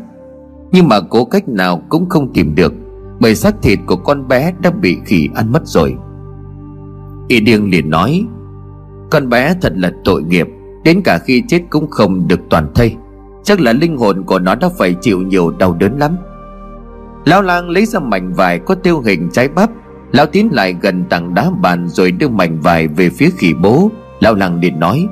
[0.72, 2.74] Nhưng mà cố cách nào cũng không tìm được,
[3.20, 5.96] Bởi xác thịt của con bé đã bị khỉ ăn mất rồi.
[7.28, 8.26] Y điên liền nói,
[9.12, 10.48] Con bé thật là tội nghiệp,
[10.84, 12.96] Đến cả khi chết cũng không được toàn thây.
[13.44, 16.18] Chắc là linh hồn của nó đã phải chịu nhiều đau đớn lắm.
[17.26, 19.70] Lão lang lấy ra mảnh vải có tiêu hình trái bắp.
[20.12, 23.92] Lão tiến lại gần tảng đá bàn Rồi đưa mảnh vải về phía khỉ bố.
[24.20, 25.08] Lão lang liền nói,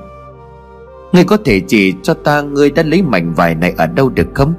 [1.13, 4.27] Ngươi có thể chỉ cho ta Ngươi đã lấy mảnh vải này ở đâu được
[4.33, 4.53] không?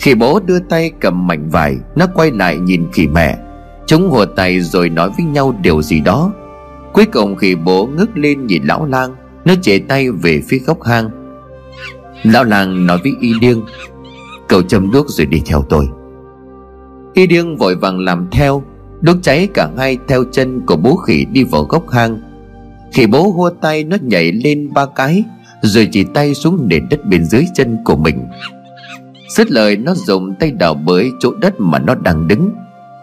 [0.00, 3.38] Khỉ bố đưa tay cầm mảnh vải, Nó quay lại nhìn khỉ mẹ.
[3.86, 6.32] Chúng hùa tay rồi nói với nhau điều gì đó.
[6.92, 10.82] Cuối cùng khỉ bố ngước lên nhìn lão lang, Nó chệ tay về phía góc
[10.82, 11.10] hang.
[12.22, 13.62] Lão lang nói với y điêng,
[14.48, 15.88] Cậu châm đuốc rồi đi theo tôi.
[17.14, 18.62] Y điêng vội vàng làm theo,
[19.00, 22.20] Đốt cháy cả hai theo chân của bố khỉ đi vào góc hang.
[22.92, 25.24] Khỉ bố hua tay, nó nhảy lên ba cái,
[25.62, 28.26] Rồi chỉ tay xuống nền đất bên dưới chân của mình.
[29.36, 32.50] Dứt lời, nó dùng tay đào bới chỗ đất mà nó đang đứng.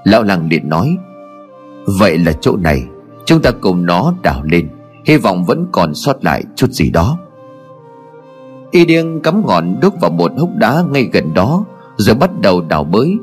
[0.03, 0.97] Lão làng liền nói,
[1.99, 2.83] Vậy là chỗ này,
[3.25, 4.69] Chúng ta cùng nó đào lên,
[5.05, 7.17] Hy vọng vẫn còn sót lại chút gì đó.
[8.71, 11.65] Y điên cắm ngọn đúc vào một hốc đá ngay gần đó,
[11.97, 13.17] Rồi bắt đầu đào bới.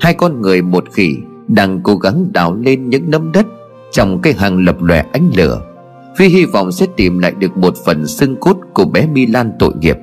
[0.00, 1.16] Hai con người một khỉ
[1.48, 3.46] Đang cố gắng đào lên những nấm đất
[3.90, 5.60] Trong cái hàng lập lòe ánh lửa.
[6.18, 9.72] Vì hy vọng sẽ tìm lại được một phần xương cốt của bé Milan tội
[9.80, 9.96] nghiệp.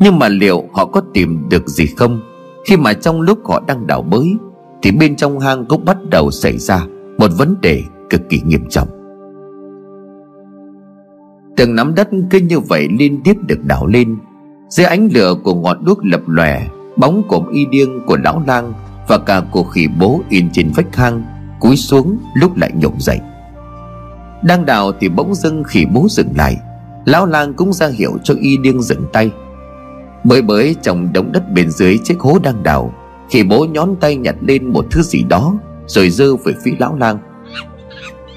[0.00, 2.20] Nhưng mà liệu họ có tìm được gì không?
[2.66, 4.34] Khi mà trong lúc họ đang đào bới,
[4.82, 6.86] Thì bên trong hang cũng bắt đầu xảy ra
[7.18, 8.88] Một vấn đề cực kỳ nghiêm trọng.
[11.56, 14.16] Từng nắm đất cứ như vậy liên tiếp được đào lên.
[14.68, 18.72] Dưới ánh lửa của ngọn đuốc lập lòe, Bóng của y điên của lão lang
[19.08, 21.22] Và cả của khỉ bố in trên vách hang
[21.60, 23.20] Cúi xuống lúc lại nhổm dậy.
[24.42, 26.56] Đang đào thì bỗng dưng khỉ bố dừng lại.
[27.04, 29.30] Lão lang cũng ra hiệu cho y điên dừng tay.
[30.24, 32.94] Bới bới trong đống đất bên dưới chiếc hố đang đào
[33.30, 35.54] Khỉ bố nhón tay nhặt lên một thứ gì đó,
[35.86, 37.18] Rồi dơ về phía lão lang.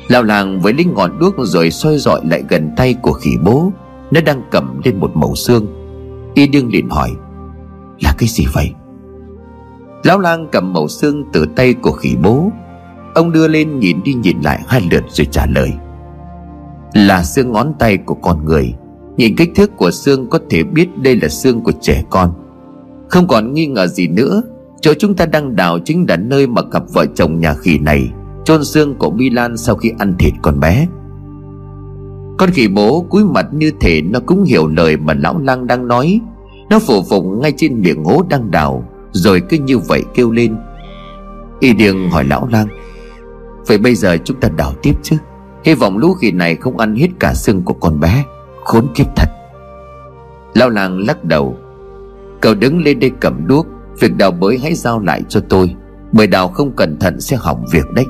[0.08, 3.72] Lão lang với linh ngọn đuốc rồi soi dọi lại gần tay của khỉ bố,
[4.12, 5.66] Nó đang cầm lên một mẩu xương.
[6.34, 7.10] Y đương liền hỏi,
[8.02, 8.72] Là cái gì vậy?
[10.04, 12.52] Lão lang cầm mẩu xương từ tay của khỉ bố.
[13.16, 15.74] Ông đưa lên nhìn đi nhìn lại hai lượt rồi trả lời,
[16.94, 18.74] Là xương ngón tay của con người.
[19.18, 22.34] Nhìn kích thước của xương có thể biết đây là xương của trẻ con.
[23.10, 24.42] Không còn nghi ngờ gì nữa,
[24.82, 28.12] Chỗ chúng ta đang đào chính là nơi mà cặp vợ chồng nhà khỉ này
[28.46, 30.88] chôn xương của Milan sau khi ăn thịt con bé.
[32.38, 35.88] Con khỉ bố cúi mặt như thể nó cũng hiểu lời mà lão lang đang
[35.88, 36.20] nói.
[36.70, 40.56] Nó phủ phục ngay trên miệng hố đang đào, Rồi cứ như vậy kêu lên.
[41.60, 42.68] Y điền hỏi lão lang,
[43.68, 45.16] Vậy bây giờ chúng ta đào tiếp chứ?
[45.64, 48.26] Hy vọng lũ khỉ này không ăn hết cả xương của con bé.
[48.64, 49.30] Khốn kiếp thật.
[50.54, 51.58] Lão lang lắc đầu.
[52.42, 53.68] Cậu đứng lên đây cầm đuốc,
[54.00, 55.76] Việc đào bới hãy giao lại cho tôi
[56.12, 58.06] Bởi đào không cẩn thận sẽ hỏng việc đấy.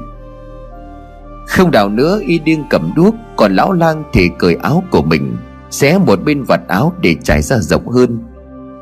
[1.47, 5.37] Không đào nữa, y điên cầm đuốc, Còn lão lang thì cởi áo của mình,
[5.69, 8.19] Xé một bên vạt áo để trải ra rộng hơn.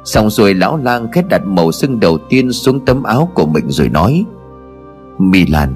[0.05, 3.65] Xong rồi lão lang khét đặt màu sưng đầu tiên xuống tấm áo của mình
[3.70, 4.26] rồi nói
[5.17, 5.76] Milan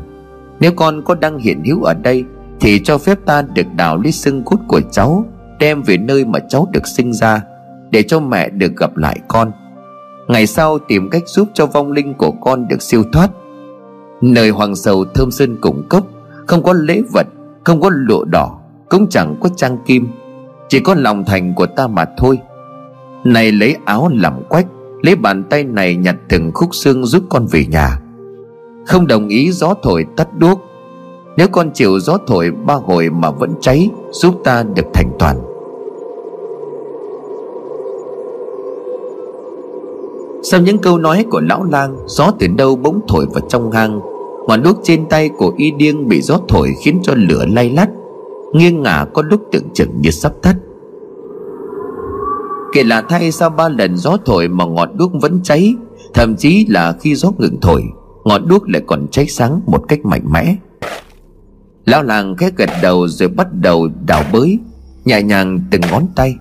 [0.60, 2.26] Nếu con có đang hiện hữu ở đây
[2.60, 5.26] Thì cho phép ta được đào lấy xương cốt của cháu
[5.60, 7.42] Đem về nơi mà cháu được sinh ra,
[7.92, 9.52] Để cho mẹ được gặp lại con.
[10.28, 13.30] Ngày sau tìm cách giúp cho vong linh của con được siêu thoát.
[14.22, 16.08] Nơi hoàng sầu thơm sơn cùng cốc,
[16.48, 17.28] không có lễ vật,
[17.64, 20.08] Không có lụa đỏ, Cũng chẳng có trang kim.
[20.70, 22.40] Chỉ có lòng thành của ta mà thôi.
[23.24, 24.68] Này lấy áo làm quách,
[25.02, 28.00] Lấy bàn tay này nhặt từng khúc xương giúp con về nhà.
[28.88, 30.62] Không đồng ý gió thổi tắt đuốc
[31.38, 35.42] nếu con chịu gió thổi ba hồi mà vẫn cháy, Giúp ta được thành toàn.
[40.44, 44.02] Sau những câu nói của lão lang, Gió từ đâu bỗng thổi vào trong hang
[44.48, 47.90] ngọn đuốc trên tay của y điêng bị gió thổi khiến cho lửa lay lắt.
[48.54, 50.56] Nghiêng ngả có lúc tưởng chừng như sắp tắt.
[52.74, 55.76] Kể là thay sau ba lần gió thổi mà ngọn đuốc vẫn cháy,
[56.14, 57.84] thậm chí là khi gió ngừng thổi,
[58.24, 60.56] ngọn đuốc lại còn cháy sáng một cách mạnh mẽ
[61.86, 64.60] lão làng khẽ gật đầu rồi bắt đầu đào bới,
[65.06, 66.36] nhẹ nhàng từng ngón tay.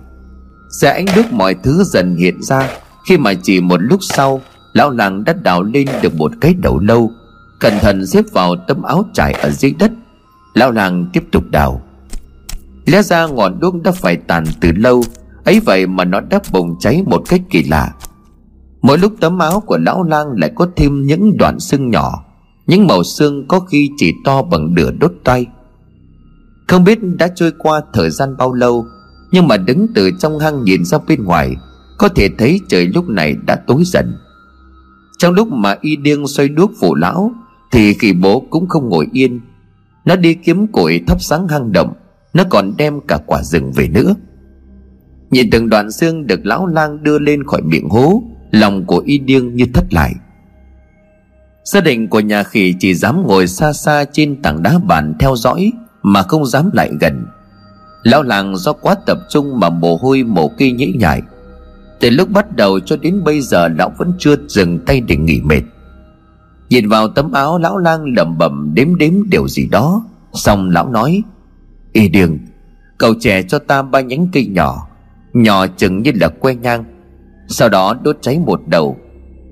[0.81, 2.69] Xe ánh đuốc mọi thứ dần hiện ra,
[3.07, 4.41] khi mà chỉ một lúc sau,
[4.73, 7.11] lão làng đã đào lên được một cái đầu lâu,
[7.59, 9.91] cẩn thận xếp vào tấm áo trải ở dưới đất.
[10.53, 11.81] Lão làng tiếp tục đào.
[12.85, 15.03] Lẽ ra ngọn đuốc đã phải tàn từ lâu,
[15.45, 17.93] ấy vậy mà nó đã bùng cháy một cách kỳ lạ.
[18.81, 22.23] Mỗi lúc tấm áo của lão lang lại có thêm những đoạn xương nhỏ
[22.67, 25.45] những màu xương có khi chỉ to bằng nửa đốt tay.
[26.67, 28.85] Không biết đã trôi qua thời gian bao lâu,
[29.31, 31.55] nhưng mà đứng từ trong hang nhìn ra bên ngoài,
[31.97, 34.13] có thể thấy trời lúc này đã tối dần.
[35.17, 37.31] Trong lúc mà y điên xoay đuốc phụ lão,
[37.71, 39.39] thì khỉ bố cũng không ngồi yên.
[40.05, 41.93] Nó đi kiếm củi thắp sáng hang động,
[42.33, 44.15] nó còn đem cả quả rừng về nữa.
[45.31, 49.17] Nhìn từng đoạn xương được lão lang đưa lên khỏi miệng hố, lòng của y
[49.17, 50.13] điên như thất lại
[51.63, 55.35] gia đình của nhà khỉ chỉ dám ngồi xa xa trên tảng đá bàn theo
[55.35, 57.25] dõi mà không dám lại gần.
[58.03, 61.21] Lão làng do quá tập trung mà mồ hôi mồ cây nhĩ nhại.
[61.99, 65.41] Từ lúc bắt đầu cho đến bây giờ, lão vẫn chưa dừng tay để nghỉ
[65.41, 65.61] mệt.
[66.69, 70.89] Nhìn vào tấm áo lão lang lẩm bẩm đếm đếm điều gì đó, xong lão
[70.89, 71.23] nói
[71.91, 72.45] y điền
[72.97, 74.87] cậu trẻ cho ta ba nhánh cây nhỏ
[75.33, 76.83] nhỏ chừng như là que nhang,
[77.47, 78.97] sau đó đốt cháy một đầu.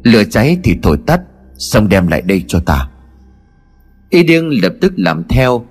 [0.04, 1.22] Lửa cháy thì thổi tắt
[1.62, 2.88] xong đem lại đây cho ta.
[4.10, 5.66] Y điên lập tức làm theo.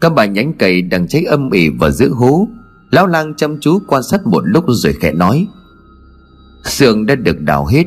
[0.00, 2.48] Các bà nhánh cây đang cháy âm ỉ và giữ hú
[2.90, 5.46] lão lang chăm chú quan sát một lúc rồi khẽ nói
[6.64, 7.84] sườn đã được đào hết.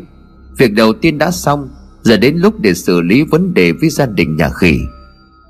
[0.57, 1.69] Việc đầu tiên đã xong,
[2.01, 4.79] giờ đến lúc để xử lý vấn đề với gia đình nhà khỉ.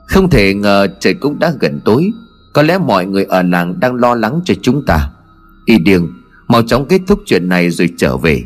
[0.08, 2.12] Không thể ngờ trời cũng đã gần tối.
[2.54, 5.10] Có lẽ mọi người ở làng đang lo lắng cho chúng ta.
[5.66, 6.08] Y điên
[6.48, 8.44] mau chóng kết thúc chuyện này rồi trở về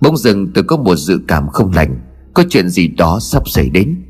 [0.00, 2.00] bỗng dừng, tôi có một dự cảm không lành.
[2.34, 4.04] Có chuyện gì đó sắp xảy đến.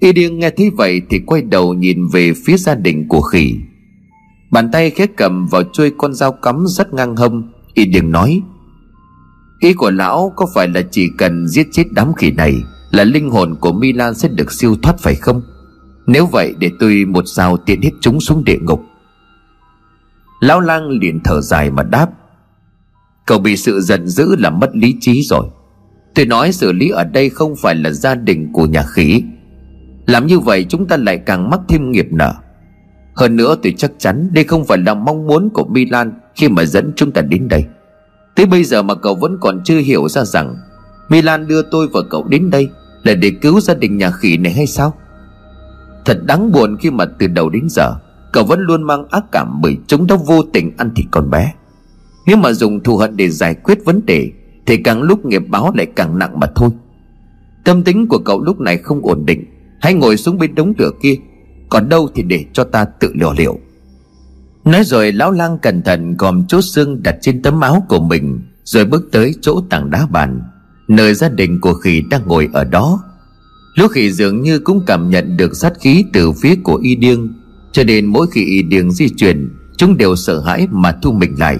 [0.00, 3.54] Y điên nghe thấy vậy thì quay đầu nhìn về phía gia đình của khỉ.
[4.50, 7.52] Bàn tay khẽ cầm vào chuôi con dao cắm rất ngang hông.
[7.74, 8.42] Y điên nói
[9.60, 13.30] ý của lão có phải là chỉ cần giết chết đám khỉ này là linh
[13.30, 15.42] hồn của milan sẽ được siêu thoát phải không?
[16.06, 18.82] Nếu vậy để tôi một sao tiện hết chúng xuống địa ngục.
[20.40, 22.06] Lão lang liền thở dài mà đáp
[23.26, 25.46] cậu bị sự giận dữ làm mất lý trí rồi.
[26.14, 29.22] Tôi nói xử lý ở đây không phải là gia đình của nhà khỉ.
[30.06, 32.34] Làm như vậy chúng ta lại càng mắc thêm nghiệp nợ.
[33.14, 36.64] Hơn nữa tôi chắc chắn đây không phải là mong muốn của milan khi mà
[36.64, 37.64] dẫn chúng ta đến đây.
[38.34, 40.56] Tới bây giờ mà cậu vẫn còn chưa hiểu ra rằng
[41.08, 42.68] milan đưa tôi và cậu đến đây
[43.02, 44.94] là để cứu gia đình nhà khỉ này hay sao?
[46.04, 47.94] Thật đáng buồn khi mà từ đầu đến giờ,
[48.32, 51.52] cậu vẫn luôn mang ác cảm bởi chúng đã vô tình ăn thịt con bé
[52.26, 54.30] nếu mà dùng thù hận để giải quyết vấn đề,
[54.66, 56.70] thì càng lúc nghiệp báo lại càng nặng mà thôi.
[57.64, 59.44] Tâm tính của cậu lúc này không ổn định,
[59.80, 61.16] hãy ngồi xuống bên đống lửa kia,
[61.68, 63.60] còn đâu thì để cho ta tự liều liệu
[64.66, 68.40] nói rồi, lão lang cẩn thận gom chốt xương đặt trên tấm áo của mình,
[68.64, 70.42] rồi bước tới chỗ tảng đá bàn,
[70.88, 73.02] nơi gia đình của khỉ đang ngồi ở đó.
[73.74, 77.28] Lúc khỉ dường như cũng cảm nhận được sát khí từ phía của y điêng,
[77.72, 81.34] cho nên mỗi khi y điêng di chuyển, chúng đều sợ hãi mà thu mình
[81.38, 81.58] lại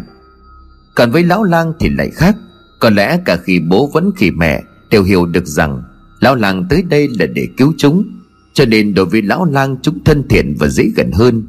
[0.96, 2.36] còn với lão lang thì lại khác.
[2.80, 5.82] Có lẽ cả khi bố vẫn khi mẹ, đều hiểu được rằng
[6.20, 8.04] lão lang tới đây là để cứu chúng.
[8.52, 11.46] Cho nên đối với lão lang, chúng thân thiện và dễ gần hơn.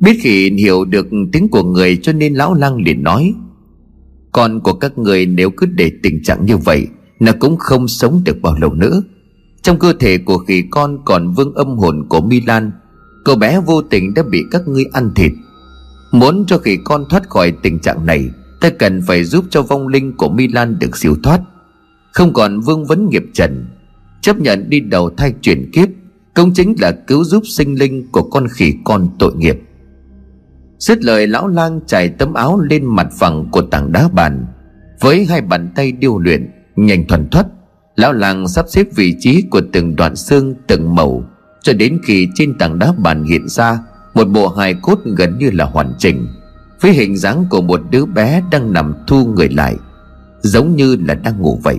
[0.00, 3.34] Biết khi hiểu được tiếng của người, cho nên lão lang liền nói,
[4.32, 6.86] con của các người nếu cứ để tình trạng như vậy,
[7.20, 9.02] nó cũng không sống được bao lâu nữa.
[9.62, 12.70] Trong cơ thể của khỉ con còn vương âm hồn của milan
[13.24, 15.32] cậu bé vô tình đã bị các ngươi ăn thịt
[16.12, 18.30] muốn cho khỉ con thoát khỏi tình trạng này,
[18.60, 21.40] ta cần phải giúp cho vong linh của milan được siêu thoát.
[22.12, 23.66] Không còn vương vấn nghiệp trần,
[24.20, 25.88] chấp nhận đi đầu thai chuyển kiếp,
[26.34, 29.60] công chính là cứu giúp sinh linh của con khỉ con tội nghiệp.
[30.78, 34.46] Dứt lời, lão lang trải tấm áo lên mặt phẳng của tảng đá bàn,
[35.00, 37.46] với hai bàn tay điêu luyện, nhanh thuần thoát.
[37.96, 41.24] Lão lang sắp xếp vị trí của từng đoạn xương, từng màu,
[41.62, 43.78] cho đến khi trên tảng đá bàn hiện ra
[44.16, 46.28] một bộ hài cốt gần như là hoàn chỉnh.
[46.80, 49.76] Với hình dáng của một đứa bé đang nằm thu người lại,
[50.40, 51.78] giống như là đang ngủ vậy.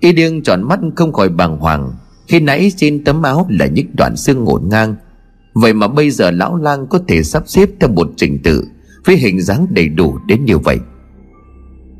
[0.00, 1.92] Y điêng tròn mắt không khỏi bàng hoàng.
[2.28, 4.96] Khi nãy trên tấm áo là những đoạn xương ngổn ngang.
[5.54, 8.64] Vậy mà bây giờ lão lang có thể sắp xếp theo một trình tự,
[9.04, 10.78] với hình dáng đầy đủ đến như vậy.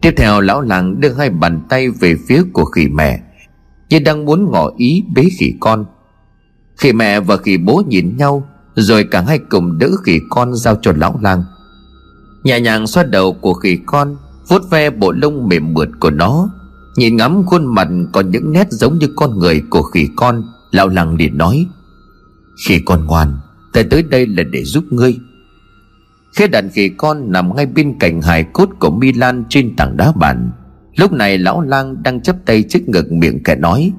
[0.02, 3.20] Tiếp theo, lão lang đưa hai bàn tay về phía của khỉ mẹ,
[3.88, 5.84] như đang muốn ngỏ ý bế khỉ con.
[6.76, 10.76] Khỉ mẹ và khỉ bố nhìn nhau rồi cả hai cùng đỡ khỉ con giao
[10.82, 11.44] cho lão lang.
[12.44, 14.16] Nhẹ nhàng xoa đầu của khỉ con,
[14.48, 16.48] vuốt ve bộ lông mềm mượt của nó,
[16.96, 20.88] nhìn ngắm khuôn mặt còn những nét giống như con người của khỉ con, lão
[20.88, 21.66] lăng liền nói,
[22.66, 23.36] khỉ con ngoan,
[23.72, 25.16] ta tới đây là để giúp ngươi.
[26.36, 30.12] Khi đàn khỉ con nằm ngay bên cạnh hài cốt của milan trên tảng đá
[30.12, 30.50] bản
[30.96, 33.92] lúc này lão lang đang chấp tay trước ngực miệng kẻ nói,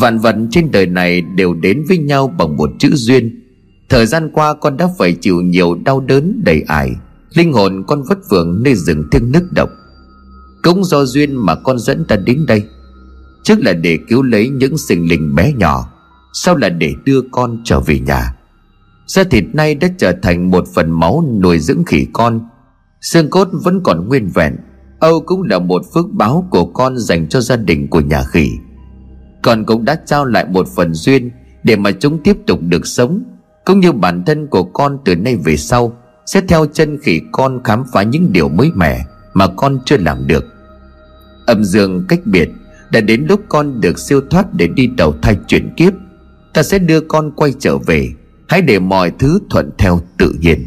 [0.00, 3.47] vạn vật trên đời này đều đến với nhau bằng một chữ duyên
[3.88, 6.96] thời gian qua con đã phải chịu nhiều đau đớn đầy ải.
[7.34, 9.68] Linh hồn con vất vưởng nơi rừng thiêng nước độc.
[10.62, 12.62] Cũng do duyên mà con dẫn ta đến đây.
[13.42, 15.92] Trước là để cứu lấy những sinh linh bé nhỏ,
[16.32, 18.34] sau là để đưa con trở về nhà.
[19.06, 22.40] Da thịt nay đã trở thành một phần máu nuôi dưỡng khỉ con.
[23.00, 24.56] Xương cốt vẫn còn nguyên vẹn.
[25.00, 28.50] Âu cũng là một phước báo của con dành cho gia đình của nhà khỉ.
[29.42, 31.30] Con cũng đã trao lại một phần duyên
[31.62, 33.22] để mà chúng tiếp tục được sống
[33.68, 35.96] cũng như bản thân của con từ nay về sau,
[36.26, 39.04] sẽ theo chân khỉ con khám phá những điều mới mẻ
[39.34, 40.44] mà con chưa làm được.
[41.46, 42.48] Âm dương cách biệt,
[42.90, 45.92] đã đến lúc con được siêu thoát để đi đầu thai chuyển kiếp,
[46.54, 48.08] ta sẽ đưa con quay trở về,
[48.48, 50.66] hãy để mọi thứ thuận theo tự nhiên.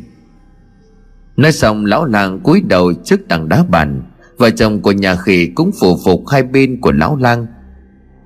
[1.37, 4.01] Nói xong, lão làng cúi đầu trước tảng đá bàn,
[4.37, 7.47] vợ chồng của nhà khỉ cũng phủ phục hai bên của lão lang.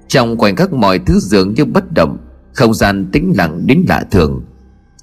[0.07, 2.17] Trong khoảnh khắc mọi thứ dường như bất động,
[2.53, 4.43] không gian tĩnh lặng đến lạ thường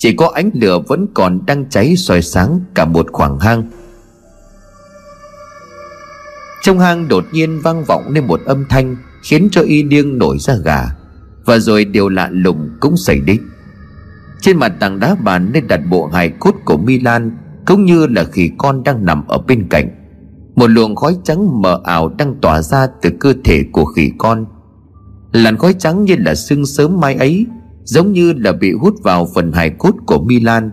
[0.02, 3.70] chỉ có ánh lửa vẫn còn đang cháy soi sáng cả một khoảng hang.
[6.62, 10.38] Trong hang đột nhiên vang vọng lên một âm thanh khiến cho y điêng nổi
[10.38, 10.84] ra gà,
[11.44, 13.40] và rồi điều lạ lùng cũng xảy đến.
[14.40, 17.36] Trên mặt tảng đá bàn nên đặt bộ hài cốt của milan
[17.66, 19.88] cũng như là khi con đang nằm ở bên cạnh.
[20.54, 24.46] Một luồng khói trắng mờ ảo đang tỏa ra từ cơ thể của khỉ con.
[25.32, 27.46] Làn khói trắng như là sương sớm mai ấy
[27.84, 30.70] giống như là bị hút vào phần hài cốt của milan.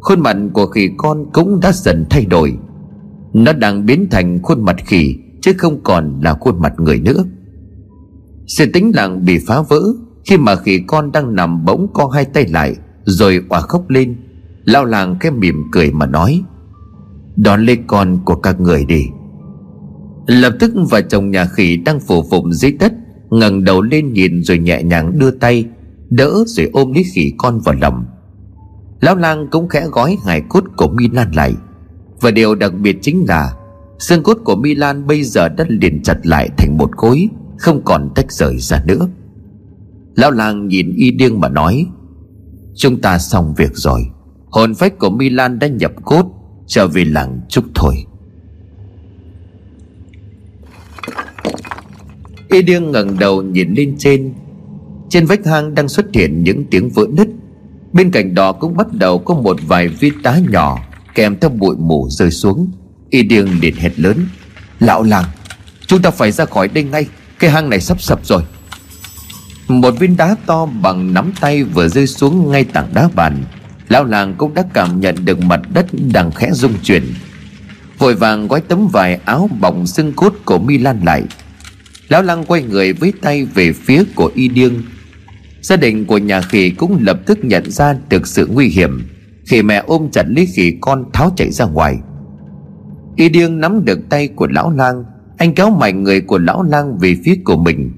[0.00, 2.58] Khuôn mặt của khỉ con cũng đã dần thay đổi.
[3.32, 7.24] Nó đang biến thành khuôn mặt khỉ, chứ không còn là khuôn mặt người nữa.
[8.46, 9.80] Sự tĩnh lặng bị phá vỡ
[10.24, 14.16] khi mà khỉ con đang nằm bỗng co hai tay lại, rồi òa khóc lên,
[14.64, 16.42] lao làng cái mỉm cười mà nói,
[17.36, 19.06] đón lấy con của các người đi.
[20.26, 22.92] Lập tức vợ chồng nhà khỉ đang phủ phụng dưới đất,
[23.30, 25.64] ngẩng đầu lên nhìn rồi nhẹ nhàng đưa tay
[26.10, 28.04] đỡ rồi ôm lấy khỉ con vào lòng.
[29.00, 31.54] Lão lang cũng khẽ gói hài cốt của milan lại.
[32.20, 33.54] Và điều đặc biệt chính là,
[33.98, 37.28] xương cốt của milan bây giờ đã liền chặt lại thành một khối,
[37.58, 39.08] không còn tách rời ra nữa.
[40.16, 41.86] Lão lang nhìn y điêng mà nói,
[42.74, 44.00] chúng ta xong việc rồi.
[44.50, 46.26] Hồn phách của milan đã nhập cốt,
[46.66, 47.94] trở về làng chúc thôi.
[52.48, 54.34] Y điêng ngẩng đầu nhìn lên trên
[55.10, 57.28] trên vách hang đang xuất hiện những tiếng vỡ nứt.
[57.92, 60.78] Bên cạnh đó cũng bắt đầu có một vài viên đá nhỏ
[61.14, 62.70] kèm theo bụi mù rơi xuống.
[63.10, 64.26] Y điêng liền hét lớn,
[64.80, 65.24] lão làng,
[65.86, 67.06] chúng ta phải ra khỏi đây ngay,
[67.38, 68.42] cái hang này sắp sập rồi.
[69.68, 73.44] Một viên đá to bằng nắm tay vừa rơi xuống ngay tảng đá bàn.
[73.88, 77.02] Lão làng cũng đã cảm nhận được mặt đất đang khẽ rung chuyển.
[77.98, 81.22] Vội vàng gói tấm vải áo bọc xương cốt của milan lại.
[82.08, 84.72] Lão lăng quay người với tay về phía của y điêng
[85.64, 89.02] gia đình của nhà khỉ cũng lập tức nhận ra được sự nguy hiểm.
[89.46, 91.98] Khi mẹ ôm chặt lấy khỉ con tháo chạy ra ngoài.
[93.16, 95.04] Y điêng nắm được tay của lão lang,
[95.38, 97.92] anh kéo mạnh người của lão lang về phía của mình.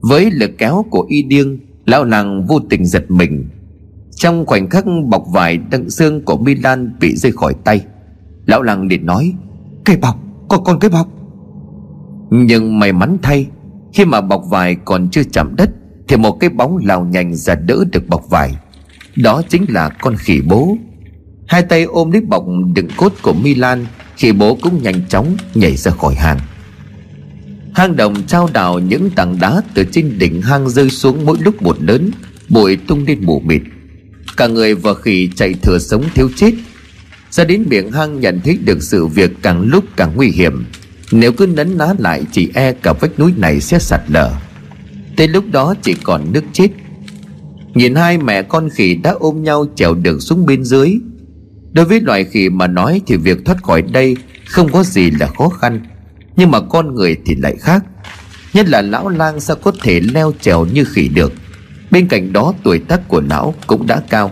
[0.00, 3.48] Với lực kéo của y điêng, lão lang vô tình giật mình.
[4.10, 7.84] Trong khoảnh khắc bọc vải đựng xương của milan bị rơi khỏi tay,
[8.46, 9.32] lão lang liền nói,
[9.84, 10.18] cái bọc
[10.48, 11.08] có con cái bọc.
[12.30, 13.46] Nhưng may mắn thay,
[13.92, 15.70] khi mà bọc vải còn chưa chạm đất
[16.08, 18.54] thì một cái bóng lao nhanh ra đỡ được bọc vải.
[19.16, 20.76] Đó chính là con khỉ bố.
[21.46, 22.44] Hai tay ôm lấy bọc
[22.74, 23.86] đựng cốt của milan,
[24.16, 26.38] khỉ bố cũng nhanh chóng nhảy ra khỏi hang.
[27.74, 31.62] Hang đồng trao đảo những tảng đá từ trên đỉnh hang rơi xuống mỗi lúc
[31.62, 32.10] một lớn,
[32.48, 33.62] bụi tung lên mù mịt.
[34.36, 36.52] Cả người và khỉ chạy thừa sống thiếu chết.
[37.30, 40.64] Ra đến miệng hang nhận thấy được sự việc càng lúc càng nguy hiểm.
[41.12, 44.32] Nếu cứ nấn ná lại, chỉ e cả vách núi này sẽ sạt lở.
[45.16, 46.68] Tới lúc đó chỉ còn nước chết.
[47.74, 50.94] Nhìn hai mẹ con khỉ đã ôm nhau trèo đường xuống bên dưới.
[51.72, 55.26] Đối với loài khỉ mà nói thì việc thoát khỏi đây không có gì là
[55.26, 55.80] khó khăn,
[56.36, 57.84] Nhưng mà con người thì lại khác.
[58.52, 61.32] Nhất là lão lang sao có thể leo trèo như khỉ được.
[61.90, 64.30] Bên cạnh đó, tuổi tác của lão cũng đã cao.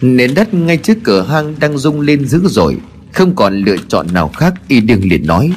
[0.00, 2.76] Nền đất ngay trước cửa hang đang rung lên dữ dội,
[3.12, 5.52] Không còn lựa chọn nào khác, Y đương liền nói,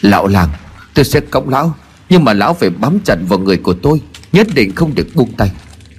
[0.00, 0.48] Lão làng
[0.94, 1.74] tôi sẽ cõng lão.
[2.10, 4.00] Nhưng mà lão phải bám chặt vào người của tôi,
[4.32, 5.50] Nhất định không được buông tay.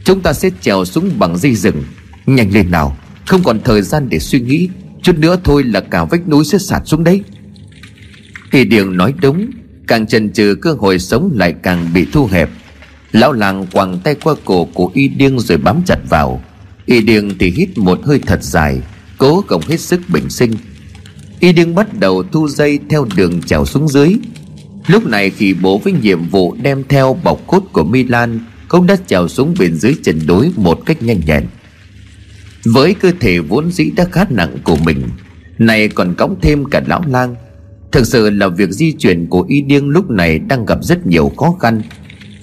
[0.04, 1.84] Chúng ta sẽ trèo xuống bằng dây rừng.
[2.26, 2.98] Nhanh lên nào,
[3.28, 4.70] Không còn thời gian để suy nghĩ.
[5.02, 7.24] Chút nữa thôi là cả vách núi sẽ sạt xuống đấy.
[8.52, 9.48] Y điền nói đúng,
[9.88, 12.50] Càng chần chừ cơ hội sống lại càng bị thu hẹp.
[13.12, 16.42] Lão làng quàng tay qua cổ của y điêng rồi bám chặt vào.
[16.86, 18.82] Y điêng thì hít một hơi thật dài,
[19.18, 20.52] Cố gồng hết sức bình sinh.
[21.40, 24.16] Y điêng bắt đầu thu dây theo đường trèo xuống dưới.
[24.88, 28.96] Lúc này khi bố với nhiệm vụ đem theo bọc cốt của Milan, Cũng đã
[29.08, 31.46] trèo xuống bên dưới chân đối một cách nhanh nhẹn.
[32.66, 35.02] Với cơ thể vốn dĩ đã khá nặng của mình
[35.58, 37.36] Này còn cõng thêm cả lão lang.
[37.92, 41.32] Thực sự là việc di chuyển của Y Điêng lúc này đang gặp rất nhiều
[41.38, 41.82] khó khăn.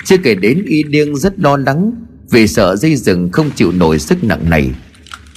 [0.04, 1.92] Chưa kể đến Y Điêng rất lo lắng
[2.30, 4.70] Vì sợ dây rừng không chịu nổi sức nặng này,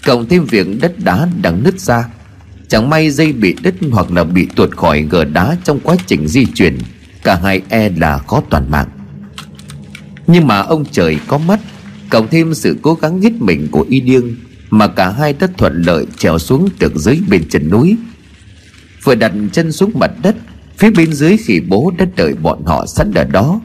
[0.06, 2.10] Cộng thêm việc đất đá đang nứt ra.
[2.72, 6.28] Chẳng may dây bị đứt hoặc là bị tuột khỏi gờ đá trong quá trình
[6.28, 6.78] di chuyển,
[7.24, 8.88] Cả hai e là khó toàn mạng.
[10.28, 11.60] Nhưng mà ông trời có mắt,
[12.10, 14.36] Cộng thêm sự cố gắng hết mình của y điêng,
[14.70, 17.98] Mà cả hai đã thuận lợi trèo xuống được dưới bên chân núi.
[19.04, 20.36] Vừa đặt chân xuống mặt đất,
[20.78, 23.62] Phía bên dưới khỉ bố đã đợi bọn họ sẵn ở đó.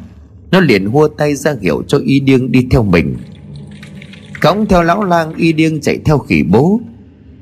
[0.50, 3.16] Nó liền hua tay ra hiệu cho y điêng đi theo mình.
[4.40, 6.80] Cõng theo lão lang, y điêng chạy theo khỉ bố.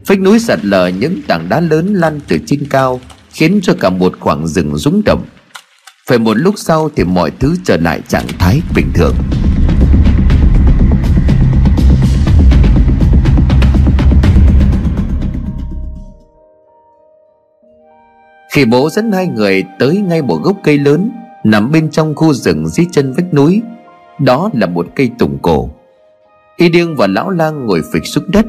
[0.06, 3.00] Phách núi sạt lở những tảng đá lớn lăn từ trên cao,
[3.30, 5.24] Khiến cho cả một khoảng rừng rúng động.
[6.08, 9.14] Phải một lúc sau thì mọi thứ trở lại trạng thái bình thường.
[18.52, 21.10] Khi bố dẫn hai người tới ngay một gốc cây lớn,
[21.44, 23.62] Nằm bên trong khu rừng dưới chân vách núi.
[24.18, 25.70] Đó là một cây tùng cổ.
[26.56, 28.46] Y điêng và lão lang ngồi phịch xuống đất.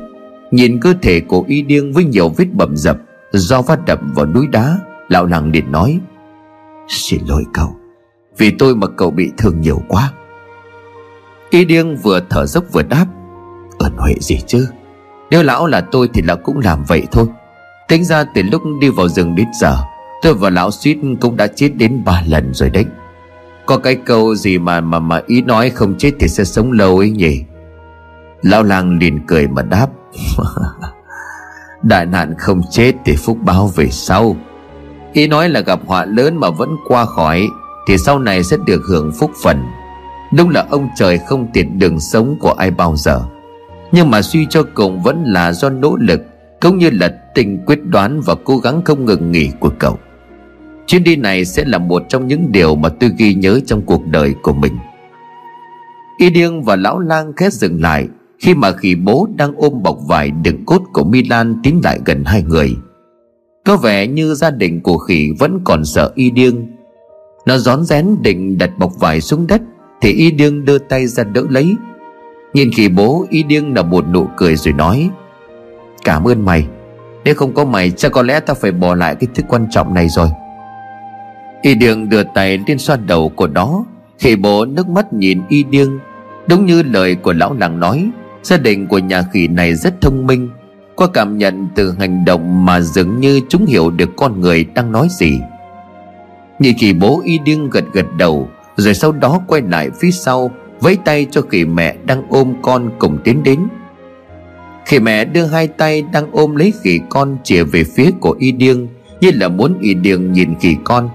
[0.52, 2.98] Nhìn cơ thể của y điêng với nhiều vết bầm dập,
[3.32, 4.78] Do va đập vào núi đá,
[5.10, 6.00] Lão lang liền nói,
[6.88, 7.76] Xin lỗi cậu,
[8.38, 10.12] Vì tôi mà cậu bị thương nhiều quá.
[11.50, 13.06] Y điêng vừa thở dốc vừa đáp,
[13.78, 14.68] Ơn huệ gì chứ?
[15.30, 17.26] Nếu lão là tôi thì lão cũng làm vậy thôi.
[17.88, 19.78] Tính ra từ lúc đi vào rừng đến giờ,
[20.22, 22.86] Tôi và lão suýt cũng đã chết đến ba lần rồi đấy.
[23.66, 26.98] Có cái câu gì mà mà mà ý nói không chết thì sẽ sống lâu
[26.98, 27.44] ấy nhỉ?
[28.42, 29.88] Lão lang liền cười mà đáp
[31.84, 34.36] Đại nạn không chết thì phúc báo về sau.
[35.14, 37.48] Ý nói là gặp họa lớn mà vẫn qua khỏi,
[37.88, 39.64] Thì sau này sẽ được hưởng phúc phần.
[40.38, 43.22] Đúng là ông trời không tiện đường sống của ai bao giờ.
[43.92, 46.22] Nhưng mà suy cho cùng vẫn là do nỗ lực,
[46.62, 50.00] Cũng như là tình quyết đoán và cố gắng không ngừng nghỉ của cậu.
[50.88, 54.06] Chuyến đi này sẽ là một trong những điều mà tôi ghi nhớ trong cuộc
[54.06, 54.78] đời của mình.
[56.18, 58.08] Y điêng và lão lang khét dừng lại.
[58.40, 62.24] Khi mà khỉ bố đang ôm bọc vải đựng cốt của Milan tiến lại gần
[62.26, 62.76] hai người,
[63.66, 66.68] Có vẻ như gia đình của khỉ vẫn còn sợ y điêng
[67.46, 69.62] Nó rón rén định đặt bọc vải xuống đất,
[70.02, 71.76] Thì y điêng đưa tay ra đỡ lấy.
[72.54, 75.10] Nhìn khỉ bố, y điêng là một nụ cười rồi nói,
[76.04, 76.68] Cảm ơn mày.
[77.26, 79.94] Nếu không có mày, chắc có lẽ tao phải bỏ lại cái thứ quan trọng
[79.94, 80.30] này rồi.
[81.62, 83.86] Y điêng đưa tay lên xoa đầu của nó.
[84.20, 86.00] Khỉ bố nước mắt nhìn y điêng
[86.48, 88.10] Đúng như lời của lão làng nói.
[88.46, 90.50] Gia đình của nhà khỉ này rất thông minh.
[90.96, 94.92] Qua cảm nhận từ hành động mà dường như chúng hiểu được con người đang
[94.92, 95.40] nói gì.
[96.60, 100.52] Nhị khỉ bố y điêng gật gật đầu, Rồi sau đó quay lại phía sau,
[100.80, 103.60] Vẫy tay cho khỉ mẹ đang ôm con cùng tiến đến.
[104.86, 108.52] Khỉ mẹ đưa hai tay đang ôm lấy khỉ con chìa về phía của y
[108.52, 108.88] điêng
[109.22, 111.10] Như là muốn y điêng nhìn khỉ con.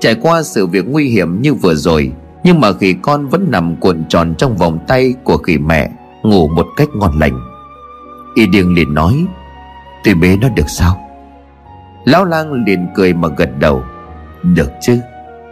[0.00, 2.12] Trải qua sự việc nguy hiểm như vừa rồi,
[2.44, 5.90] Nhưng mà khỉ con vẫn nằm cuộn tròn trong vòng tay của khỉ mẹ.
[6.22, 7.40] Ngủ một cách ngon lành.
[8.34, 9.26] Y điêng liền nói
[10.04, 10.98] Tôi bế nó được sao?
[12.04, 13.82] Lão lang liền cười mà gật đầu,
[14.42, 14.98] Được chứ.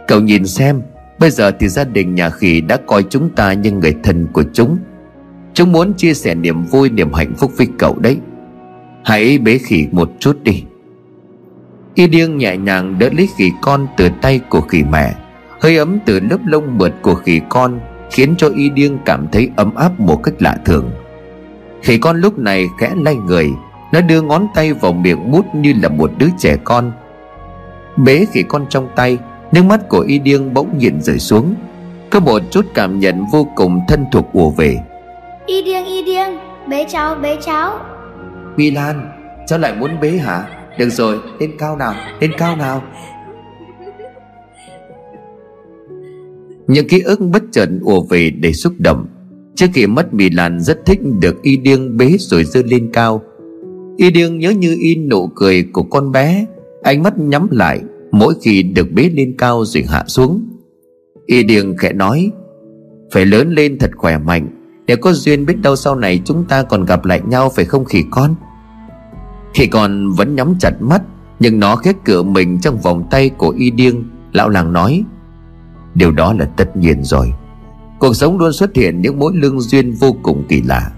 [0.07, 0.81] Cậu nhìn xem,
[1.21, 4.43] Bây giờ thì gia đình nhà khỉ đã coi chúng ta như người thân của
[4.53, 4.77] chúng.
[5.53, 8.17] Chúng muốn chia sẻ niềm vui, niềm hạnh phúc với cậu đấy.
[9.03, 10.63] Hãy bế khỉ một chút đi.
[11.95, 15.15] Y điêng nhẹ nhàng đỡ lấy khỉ con từ tay của khỉ mẹ,
[15.61, 17.79] Hơi ấm từ lớp lông mượt của khỉ con
[18.11, 20.91] Khiến cho y điêng cảm thấy ấm áp một cách lạ thường.
[21.81, 23.49] Khỉ con lúc này khẽ lay người
[23.93, 26.91] Nó đưa ngón tay vào miệng mút như là một đứa trẻ con.
[27.97, 29.17] Bế khỉ con trong tay
[29.51, 31.55] Nước mắt của y điêng bỗng nhiên rơi xuống.
[32.09, 34.77] Có một chút cảm nhận vô cùng thân thuộc ùa về.
[35.45, 36.37] Y điêng y điêng
[36.67, 37.79] Bế cháu bế cháu.
[38.55, 39.09] Milan
[39.47, 40.43] Cháu lại muốn bế hả?
[40.77, 42.81] Được rồi lên cao nào lên cao nào
[46.67, 49.05] những ký ức bất chợt ùa về để xúc động.
[49.55, 53.21] Trước khi mất mì làn rất thích được y điêng bế rồi dơ lên cao.
[53.97, 56.45] Y điêng nhớ như in nụ cười của con bé.
[56.83, 57.81] Ánh mắt nhắm lại,
[58.11, 60.47] mỗi khi được bế lên cao rồi hạ xuống.
[61.25, 62.31] Y điêng khẽ nói,
[63.11, 64.47] phải lớn lên thật khỏe mạnh.
[64.87, 67.85] Nếu có duyên biết đâu sau này chúng ta còn gặp lại nhau, phải không
[67.85, 68.35] khỉ con?
[69.53, 71.01] Khi còn vẫn nhắm chặt mắt,
[71.39, 74.03] Nhưng nó khép cửa mình trong vòng tay của y điêng,
[74.33, 75.03] Lão làng nói
[75.95, 77.33] Điều đó là tất nhiên rồi.
[77.99, 80.91] Cuộc sống luôn xuất hiện những mối lương duyên vô cùng kỳ lạ.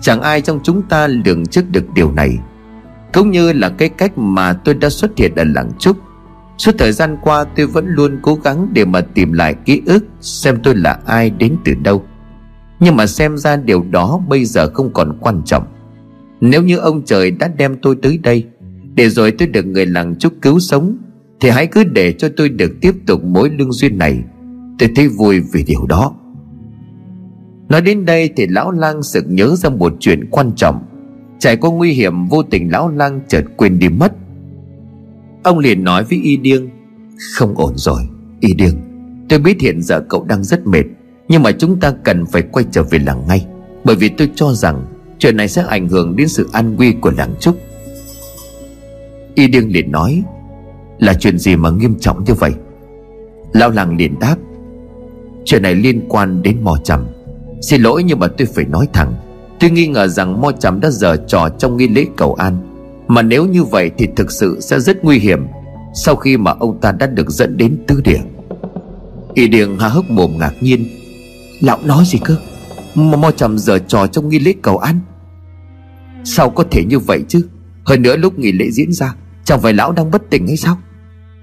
[0.00, 2.38] Chẳng ai trong chúng ta lường trước được điều này.
[3.12, 5.96] Cũng như là cái cách mà tôi đã xuất hiện ở làng Trúc.
[6.58, 10.04] Suốt thời gian qua tôi vẫn luôn cố gắng để mà tìm lại ký ức
[10.20, 12.04] Xem tôi là ai đến từ đâu.
[12.80, 15.66] Nhưng mà xem ra điều đó bây giờ không còn quan trọng.
[16.40, 18.44] Nếu như ông trời đã đem tôi tới đây,
[18.94, 20.96] Để rồi tôi được người làng chúc cứu sống
[21.40, 24.22] thì hãy cứ để cho tôi được tiếp tục mối lương duyên này.
[24.78, 26.14] Tôi thấy vui vì điều đó.
[27.68, 30.82] Nói đến đây thì lão lang sực nhớ ra một chuyện quan trọng.
[31.38, 34.12] Trải qua nguy hiểm vô tình lão lang chợt quên đi mất.
[35.42, 36.68] Ông liền nói với y điêng,
[37.34, 38.02] Không ổn rồi,
[38.40, 38.74] Y điêng.
[39.28, 40.84] Tôi biết hiện giờ cậu đang rất mệt,
[41.28, 43.46] Nhưng mà chúng ta cần phải quay trở về làng ngay,
[43.84, 44.84] Bởi vì tôi cho rằng
[45.18, 47.58] Chuyện này sẽ ảnh hưởng đến sự an nguy của làng Trúc.
[49.34, 50.22] Y điêng liền nói
[50.98, 52.54] là chuyện gì mà nghiêm trọng như vậy?
[53.52, 54.36] Lao làng liền đáp,
[55.44, 57.06] Chuyện này liên quan đến mò chầm
[57.62, 59.14] Xin lỗi nhưng mà tôi phải nói thẳng.
[59.60, 62.56] Tôi nghi ngờ rằng mò Chầm đã dở trò trong nghi lễ cầu an.
[63.08, 65.46] Mà nếu như vậy thì thực sự sẽ rất nguy hiểm
[65.94, 68.20] Sau khi mà ông ta đã được dẫn đến tứ địa.
[69.34, 70.86] Y Điền há hốc mồm ngạc nhiên,
[71.60, 72.36] Lão nói gì cơ?
[72.94, 75.00] Mà mò Chầm dở trò trong nghi lễ cầu an?
[76.24, 77.46] Sao có thể như vậy chứ?
[77.84, 80.78] Hơn nữa lúc nghi lễ diễn ra, Chẳng phải lão đang bất tỉnh hay sao?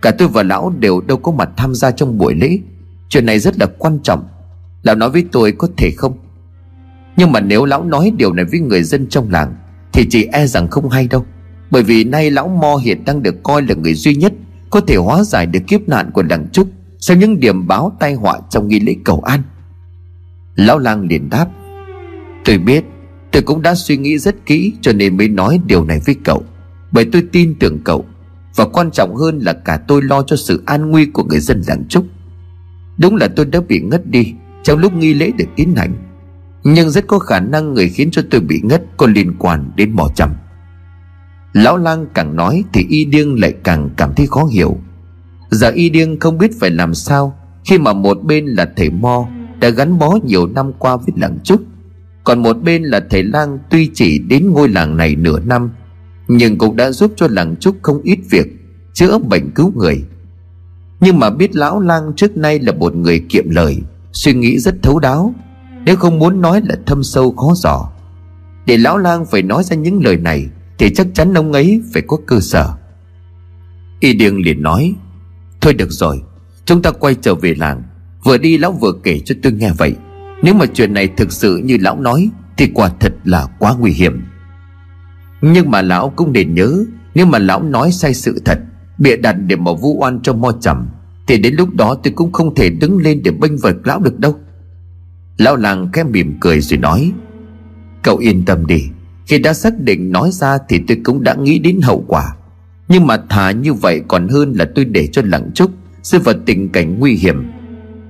[0.04, 2.60] Cả tôi và lão đều đâu có mặt tham gia trong buổi lễ.
[3.10, 4.28] Chuyện này rất là quan trọng.
[4.82, 6.18] Lão nói với tôi có thể không?
[7.18, 9.56] Nhưng mà nếu lão nói điều này với người dân trong làng,
[9.94, 11.26] Thì chỉ e rằng không hay đâu.
[11.72, 14.34] Bởi vì nay lão Mo hiện đang được coi là người duy nhất
[14.70, 16.68] Có thể hóa giải được kiếp nạn của làng Trúc
[17.00, 19.42] Sau những điểm báo tai họa trong nghi lễ cầu an.
[20.56, 21.48] Lão lang liền đáp,
[22.46, 22.84] Tôi biết,
[23.32, 26.44] Tôi cũng đã suy nghĩ rất kỹ Cho nên mới nói điều này với cậu.
[26.92, 28.06] Bởi tôi tin tưởng cậu.
[28.56, 31.62] Và quan trọng hơn là cả tôi lo cho sự an nguy của người dân
[31.68, 32.06] làng Trúc.
[32.98, 34.34] Đúng là tôi đã bị ngất đi
[34.64, 35.94] Trong lúc nghi lễ được tiến hành.
[36.64, 39.92] Nhưng rất có khả năng người khiến cho tôi bị ngất Có liên quan đến
[39.92, 40.30] mỏ chầm
[41.54, 44.78] Lão lang càng nói Thì y điêng lại càng cảm thấy khó hiểu.
[45.50, 49.28] Giờ y điêng không biết phải làm sao Khi mà một bên là thầy Mo
[49.60, 51.62] Đã gắn bó nhiều năm qua với làng Trúc,
[52.24, 55.70] Còn một bên là thầy lang Tuy chỉ đến ngôi làng này nửa năm
[56.36, 58.48] nhưng cũng đã giúp cho làng Trúc không ít việc
[58.94, 60.04] Chữa bệnh cứu người.
[61.00, 63.78] Nhưng mà biết lão lang trước nay là một người kiệm lời,
[64.14, 65.34] Suy nghĩ rất thấu đáo,
[65.86, 67.90] nếu không muốn nói là thâm sâu khó dò.
[68.66, 72.04] Để lão lang phải nói ra những lời này, Thì chắc chắn ông ấy phải
[72.08, 72.74] có cơ sở.
[74.00, 74.94] Y Điêng liền nói,
[75.62, 76.22] Thôi được rồi,
[76.66, 77.84] Chúng ta quay trở về làng.
[78.24, 79.96] Vừa đi lão vừa kể cho tôi nghe vậy.
[80.44, 83.92] Nếu mà chuyện này thực sự như lão nói, Thì quả thật là quá nguy
[83.92, 84.22] hiểm.
[85.46, 86.86] Nhưng mà lão cũng nên nhớ,
[87.16, 88.60] Nếu mà lão nói sai sự thật,
[88.98, 90.88] Bịa đặt để mà vu oan cho mo chầm
[91.28, 94.20] Thì đến lúc đó tôi cũng không thể đứng lên để bênh vực lão được
[94.20, 94.36] đâu.
[95.38, 97.12] Lão làng khẽ mỉm cười rồi nói,
[98.04, 98.84] Cậu yên tâm đi,
[99.28, 102.36] Khi đã xác định nói ra thì tôi cũng đã nghĩ đến hậu quả.
[102.88, 105.72] Nhưng mà thà như vậy còn hơn là tôi để cho lặng trúc
[106.04, 107.52] Rơi vào tình cảnh nguy hiểm.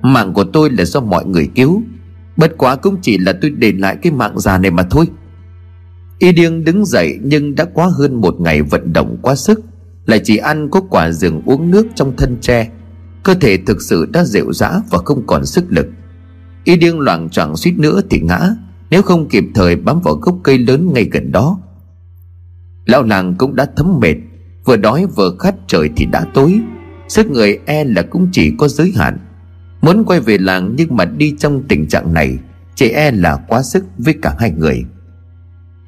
[0.02, 1.82] Mạng của tôi là do mọi người cứu.
[2.36, 5.06] Bất quá cũng chỉ là tôi để lại cái mạng già này mà thôi.
[6.18, 9.60] Y điêng đứng dậy nhưng đã quá hơn một ngày vận động quá sức.
[10.06, 12.70] Lại chỉ ăn có quả rừng uống nước trong thân tre.
[13.22, 15.86] Cơ thể thực sự đã rệu rã và không còn sức lực.
[16.64, 18.50] Y điên loạn choạng suýt nữa thì ngã,
[18.90, 21.58] Nếu không kịp thời bám vào gốc cây lớn ngay gần đó.
[22.86, 24.16] Lão làng cũng đã thấm mệt,
[24.64, 26.60] Vừa đói vừa khát trời thì đã tối.
[27.08, 29.18] Sức người e là cũng chỉ có giới hạn.
[29.80, 32.38] Muốn quay về làng nhưng mà đi trong tình trạng này,
[32.74, 34.84] Chỉ e là quá sức với cả hai người.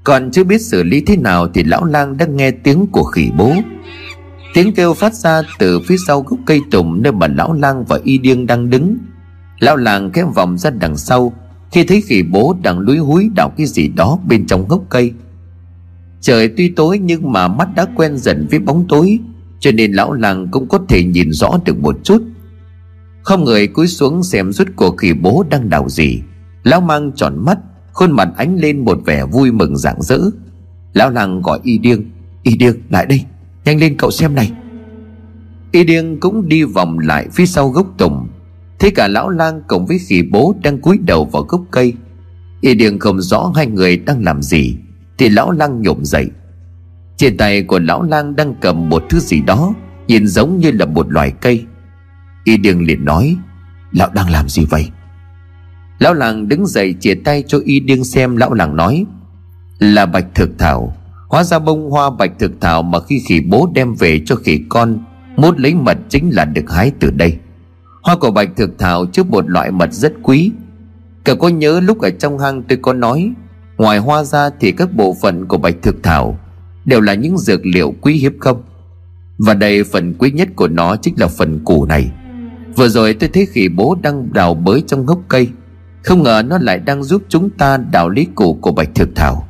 [0.07, 3.30] Còn chưa biết xử lý thế nào Thì lão lang đã nghe tiếng của khỉ
[3.36, 3.52] bố.
[4.54, 8.00] Tiếng kêu phát ra từ phía sau gốc cây tùng Nơi mà lão lang và
[8.04, 8.96] y điên đang đứng.
[9.59, 11.32] Lão làng kéo vòng ra đằng sau,
[11.72, 15.12] Khi thấy khỉ bố đang lúi húi đào cái gì đó bên trong gốc cây.
[16.20, 19.18] Trời tuy tối nhưng mà mắt đã quen dần với bóng tối,
[19.61, 22.22] Cho nên lão làng cũng có thể nhìn rõ được một chút.
[23.22, 26.20] Không người cúi xuống xem rút của khỉ bố đang đào gì.
[26.62, 27.59] Lão mang tròn mắt
[27.97, 30.18] Khuôn mặt ánh lên một vẻ vui mừng rạng rỡ.
[30.92, 32.03] Lão làng gọi y điêng
[32.42, 33.24] Y điêng, lại đây,
[33.64, 34.53] Nhanh lên cậu xem này.
[35.72, 38.28] Y điêng cũng đi vòng lại phía sau gốc tùng.
[38.78, 41.94] Thế cả lão lang cộng với khỉ bố đang cúi đầu vào gốc cây.
[42.61, 44.76] Y điêng không rõ hai người đang làm gì,
[45.18, 46.26] Thì lão lang nhổm dậy.
[47.16, 49.74] Trên tay của lão lang đang cầm một thứ gì đó,
[50.09, 51.64] Nhìn giống như là một loài cây.
[52.44, 53.36] Y điêng liền nói,
[53.92, 54.88] Lão đang làm gì vậy?
[55.99, 59.05] Lão làng đứng dậy chìa tay cho y điên xem Lão làng nói,
[59.78, 60.97] Là bạch thực thảo.
[61.28, 64.61] Hóa ra bông hoa bạch thực thảo Mà khi khỉ bố đem về cho khỉ
[64.68, 64.99] con
[65.36, 67.36] Mốt lấy mật chính là được hái từ đây.
[68.03, 70.53] Hoa của bạch thực thảo chứa một loại mật rất quý.
[71.24, 73.32] Cậu có nhớ lúc ở trong hang tôi có nói,
[73.76, 76.38] Ngoài hoa ra thì các bộ phận của bạch thực thảo
[76.84, 78.62] Đều là những dược liệu quý hiếm không?
[79.38, 82.11] Và đây phần quý nhất của nó chính là phần củ này.
[82.76, 85.49] Vừa rồi tôi thấy khỉ bố đang đào bới trong gốc cây.
[86.07, 89.48] Không ngờ nó lại đang giúp chúng ta đào lý củ của bạch thực thảo.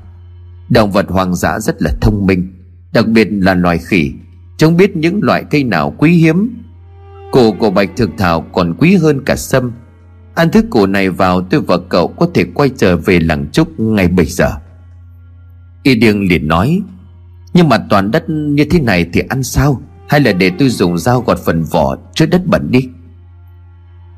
[0.68, 2.52] Động vật hoang dã rất là thông minh,
[2.92, 4.12] Đặc biệt là loài khỉ.
[4.59, 6.62] Chúng biết những loại cây nào quý hiếm.
[7.32, 9.72] Củ của bạch thực thảo còn quý hơn cả sâm.
[10.34, 13.80] Ăn thức củ này vào tôi và cậu có thể quay trở về làng trúc
[13.80, 14.50] ngay bây giờ.
[15.82, 16.80] Y điêng liền nói,
[17.54, 19.82] Nhưng mà toàn đất như thế này thì ăn sao?
[20.09, 22.88] Hay là để tôi dùng dao gọt phần vỏ trước đất bẩn đi?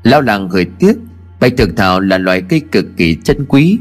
[0.03, 0.97] Lão làng gửi tiếc
[1.39, 3.79] Bạch thực thảo là loại cây cực kỳ chân quý.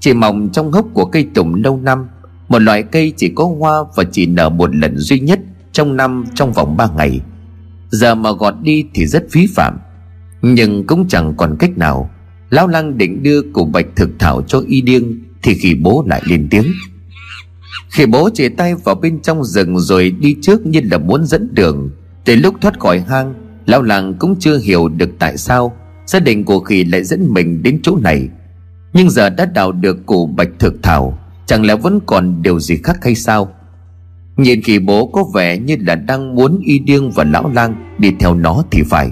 [0.00, 2.06] Chỉ mọc trong hốc của cây tùng lâu năm,
[2.48, 5.40] Một loại cây chỉ có hoa và chỉ nở một lần duy nhất
[5.72, 7.20] Trong năm trong vòng 3 ngày.
[7.90, 9.78] Giờ mà gọt đi thì rất phí phạm,
[10.42, 12.10] Nhưng cũng chẳng còn cách nào.
[12.50, 15.04] Lão lăng định đưa củ bạch thực thảo cho y điêng,
[15.42, 16.66] Thì khi bố lại lên tiếng.
[17.90, 21.54] Khi bố chỉ tay vào bên trong rừng Rồi đi trước như là muốn dẫn
[21.54, 21.90] đường.
[22.24, 23.34] Tới lúc thoát khỏi hang,
[23.66, 25.76] Lão lăng cũng chưa hiểu được tại sao
[26.06, 28.28] Gia đình của khỉ lại dẫn mình đến chỗ này.
[28.92, 32.76] Nhưng giờ đã đào được củ bạch thực thảo, Chẳng lẽ vẫn còn điều gì
[32.84, 33.54] khác hay sao?
[34.36, 38.12] Nhìn khỉ bố có vẻ như là đang muốn y điêng và lão lang đi
[38.20, 39.10] theo nó thì phải.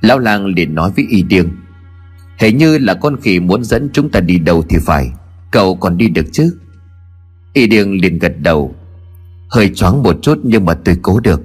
[0.00, 1.48] Lão lang liền nói với y điêng,
[2.38, 5.10] Hình như là con khỉ muốn dẫn chúng ta đi đâu thì phải.
[5.50, 6.58] Cậu còn đi được chứ?
[7.52, 8.74] Y điêng liền gật đầu,
[9.48, 11.42] Hơi choáng một chút nhưng mà tôi cố được.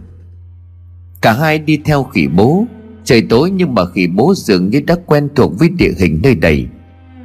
[1.21, 2.65] Cả hai đi theo khỉ bố
[3.03, 6.35] Trời tối nhưng bà khỉ bố dường như đã quen thuộc với địa hình nơi
[6.35, 6.67] đây.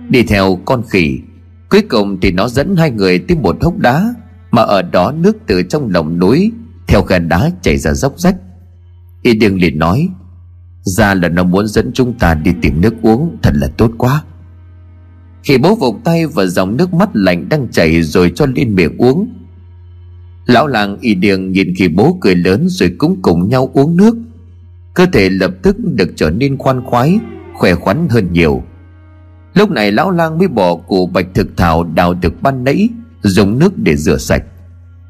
[0.09, 1.19] Đi theo con khỉ,
[1.71, 4.15] Cuối cùng thì nó dẫn hai người tới một hốc đá,
[4.51, 6.53] Mà ở đó nước từ trong lòng núi
[6.87, 8.37] Theo khe đá chảy ra dốc rách.
[9.23, 10.09] Y điêng liền nói,
[10.83, 14.23] Ra là nó muốn dẫn chúng ta đi tìm nước uống, Thật là tốt quá.
[15.43, 18.97] Khi bố vụt tay và dòng nước mắt lạnh đang chảy Rồi cho lên miệng
[18.99, 19.29] uống.
[20.47, 24.17] Lão làng y điêng nhìn khi bố cười lớn Rồi cũng cùng nhau uống nước.
[24.99, 27.19] Cơ thể lập tức được trở nên khoan khoái,
[27.55, 28.63] Khỏe khoắn hơn nhiều.
[29.55, 32.89] Lúc này lão lang mới bỏ củ bạch thực thảo đào được ban nãy,
[33.23, 34.43] Dùng nước để rửa sạch.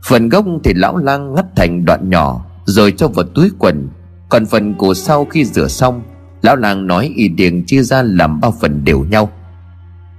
[0.08, 3.88] Phần gốc thì lão lang ngắt thành đoạn nhỏ, Rồi cho vào túi quần.
[4.28, 6.02] Còn phần củ sau khi rửa xong,
[6.42, 9.32] Lão lang nói y điền chia ra làm ba phần đều nhau.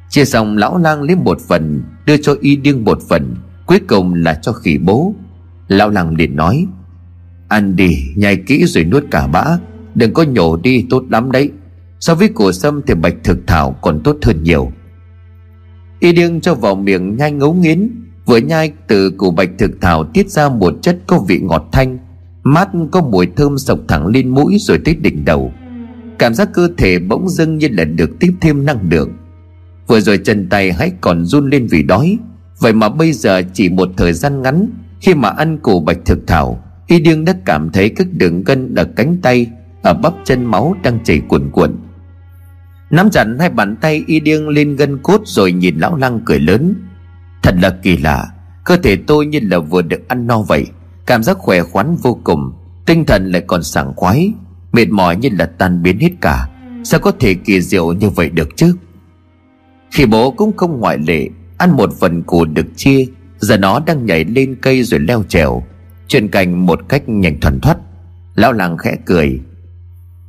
[0.09, 4.13] Chia xong, lão lang lấy một phần, Đưa cho y điên một phần, Cuối cùng
[4.13, 5.13] là cho khỉ bố.
[5.67, 6.67] Lão lang liền nói
[7.49, 9.45] Ăn đi, nhai kỹ rồi nuốt cả bã.
[9.95, 11.51] Đừng có nhổ đi, tốt lắm đấy.
[11.99, 14.71] So với củ sâm thì bạch thực thảo còn tốt hơn nhiều.
[15.99, 17.89] Y điên cho vào miệng nhai ngấu nghiến.
[18.25, 21.97] Vừa nhai, từ củ bạch thực thảo tiết ra một chất có vị ngọt thanh.
[22.43, 25.53] Mát có mùi thơm sộc thẳng lên mũi rồi tới đỉnh đầu.
[26.19, 29.11] Cảm giác cơ thể bỗng dưng như là được tiếp thêm năng lượng.
[29.87, 32.17] Vừa rồi chân tay hãy còn run lên vì đói.
[32.59, 34.69] Vậy mà bây giờ chỉ một thời gian ngắn,
[35.01, 38.75] Khi mà ăn củ bạch thực thảo Y điêng đã cảm thấy các đường gân
[38.75, 39.47] ở cánh tay,
[39.81, 41.75] Ở bắp chân máu đang chảy cuồn cuộn.
[42.89, 46.39] Nắm chặt hai bàn tay, y điêng lên gân cốt Rồi nhìn lão lăng cười
[46.39, 46.73] lớn.
[47.43, 48.27] Thật là kỳ lạ,
[48.63, 50.65] Cơ thể tôi như là vừa được ăn no vậy,
[51.05, 52.51] Cảm giác khỏe khoắn vô cùng,
[52.85, 54.33] Tinh thần lại còn sảng khoái,
[54.71, 56.49] Mệt mỏi như là tan biến hết cả.
[56.83, 58.75] Sao có thể kỳ diệu như vậy được chứ?
[59.91, 63.05] Khi bố cũng không ngoại lệ, Ăn một phần củ được chia,
[63.39, 65.63] Giờ nó đang nhảy lên cây rồi leo trèo.
[66.09, 67.77] Chuyển cành một cách nhanh thuần thoát.
[68.35, 69.39] Lão làng khẽ cười.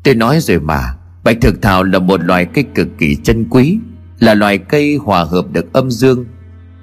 [0.02, 0.94] Tôi nói rồi mà,
[1.24, 3.78] Bạch thực thảo là một loài cây cực kỳ chân quý,
[4.18, 6.24] Là loài cây hòa hợp được âm dương.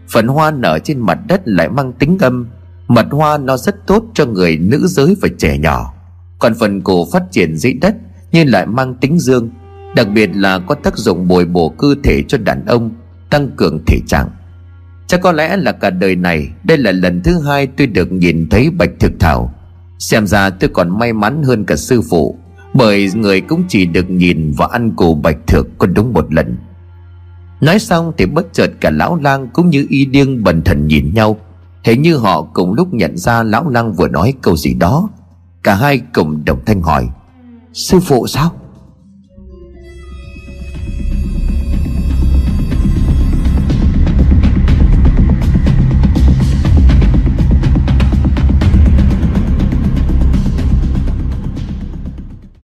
[0.10, 2.48] Phần hoa nở trên mặt đất lại mang tính âm.
[2.88, 5.94] Mật hoa nó rất tốt cho người nữ giới và trẻ nhỏ.
[6.40, 7.96] Còn phần cổ phát triển dưới đất
[8.32, 9.50] Nhưng lại mang tính dương,
[9.96, 12.92] Đặc biệt là có tác dụng bồi bổ cơ thể cho đàn ông,
[13.30, 14.30] Tăng cường thể trạng.
[15.08, 18.50] Chắc có lẽ là cả đời này, Đây là lần thứ hai tôi được nhìn
[18.50, 19.54] thấy bạch thực thảo.
[20.00, 22.38] Xem ra tôi còn may mắn hơn cả sư phụ,
[22.74, 26.58] Bởi người cũng chỉ được nhìn và ăn cổ bạch thực có đúng một lần.
[27.62, 31.14] Nói xong thì bất chợt cả lão lang cũng như y điên bần thần nhìn
[31.14, 31.38] nhau.
[31.84, 35.10] Thế như họ cùng lúc nhận ra lão lang vừa nói câu gì đó.
[35.64, 37.08] Cả hai cùng đồng thanh hỏi,
[37.74, 38.52] Sư phụ sao?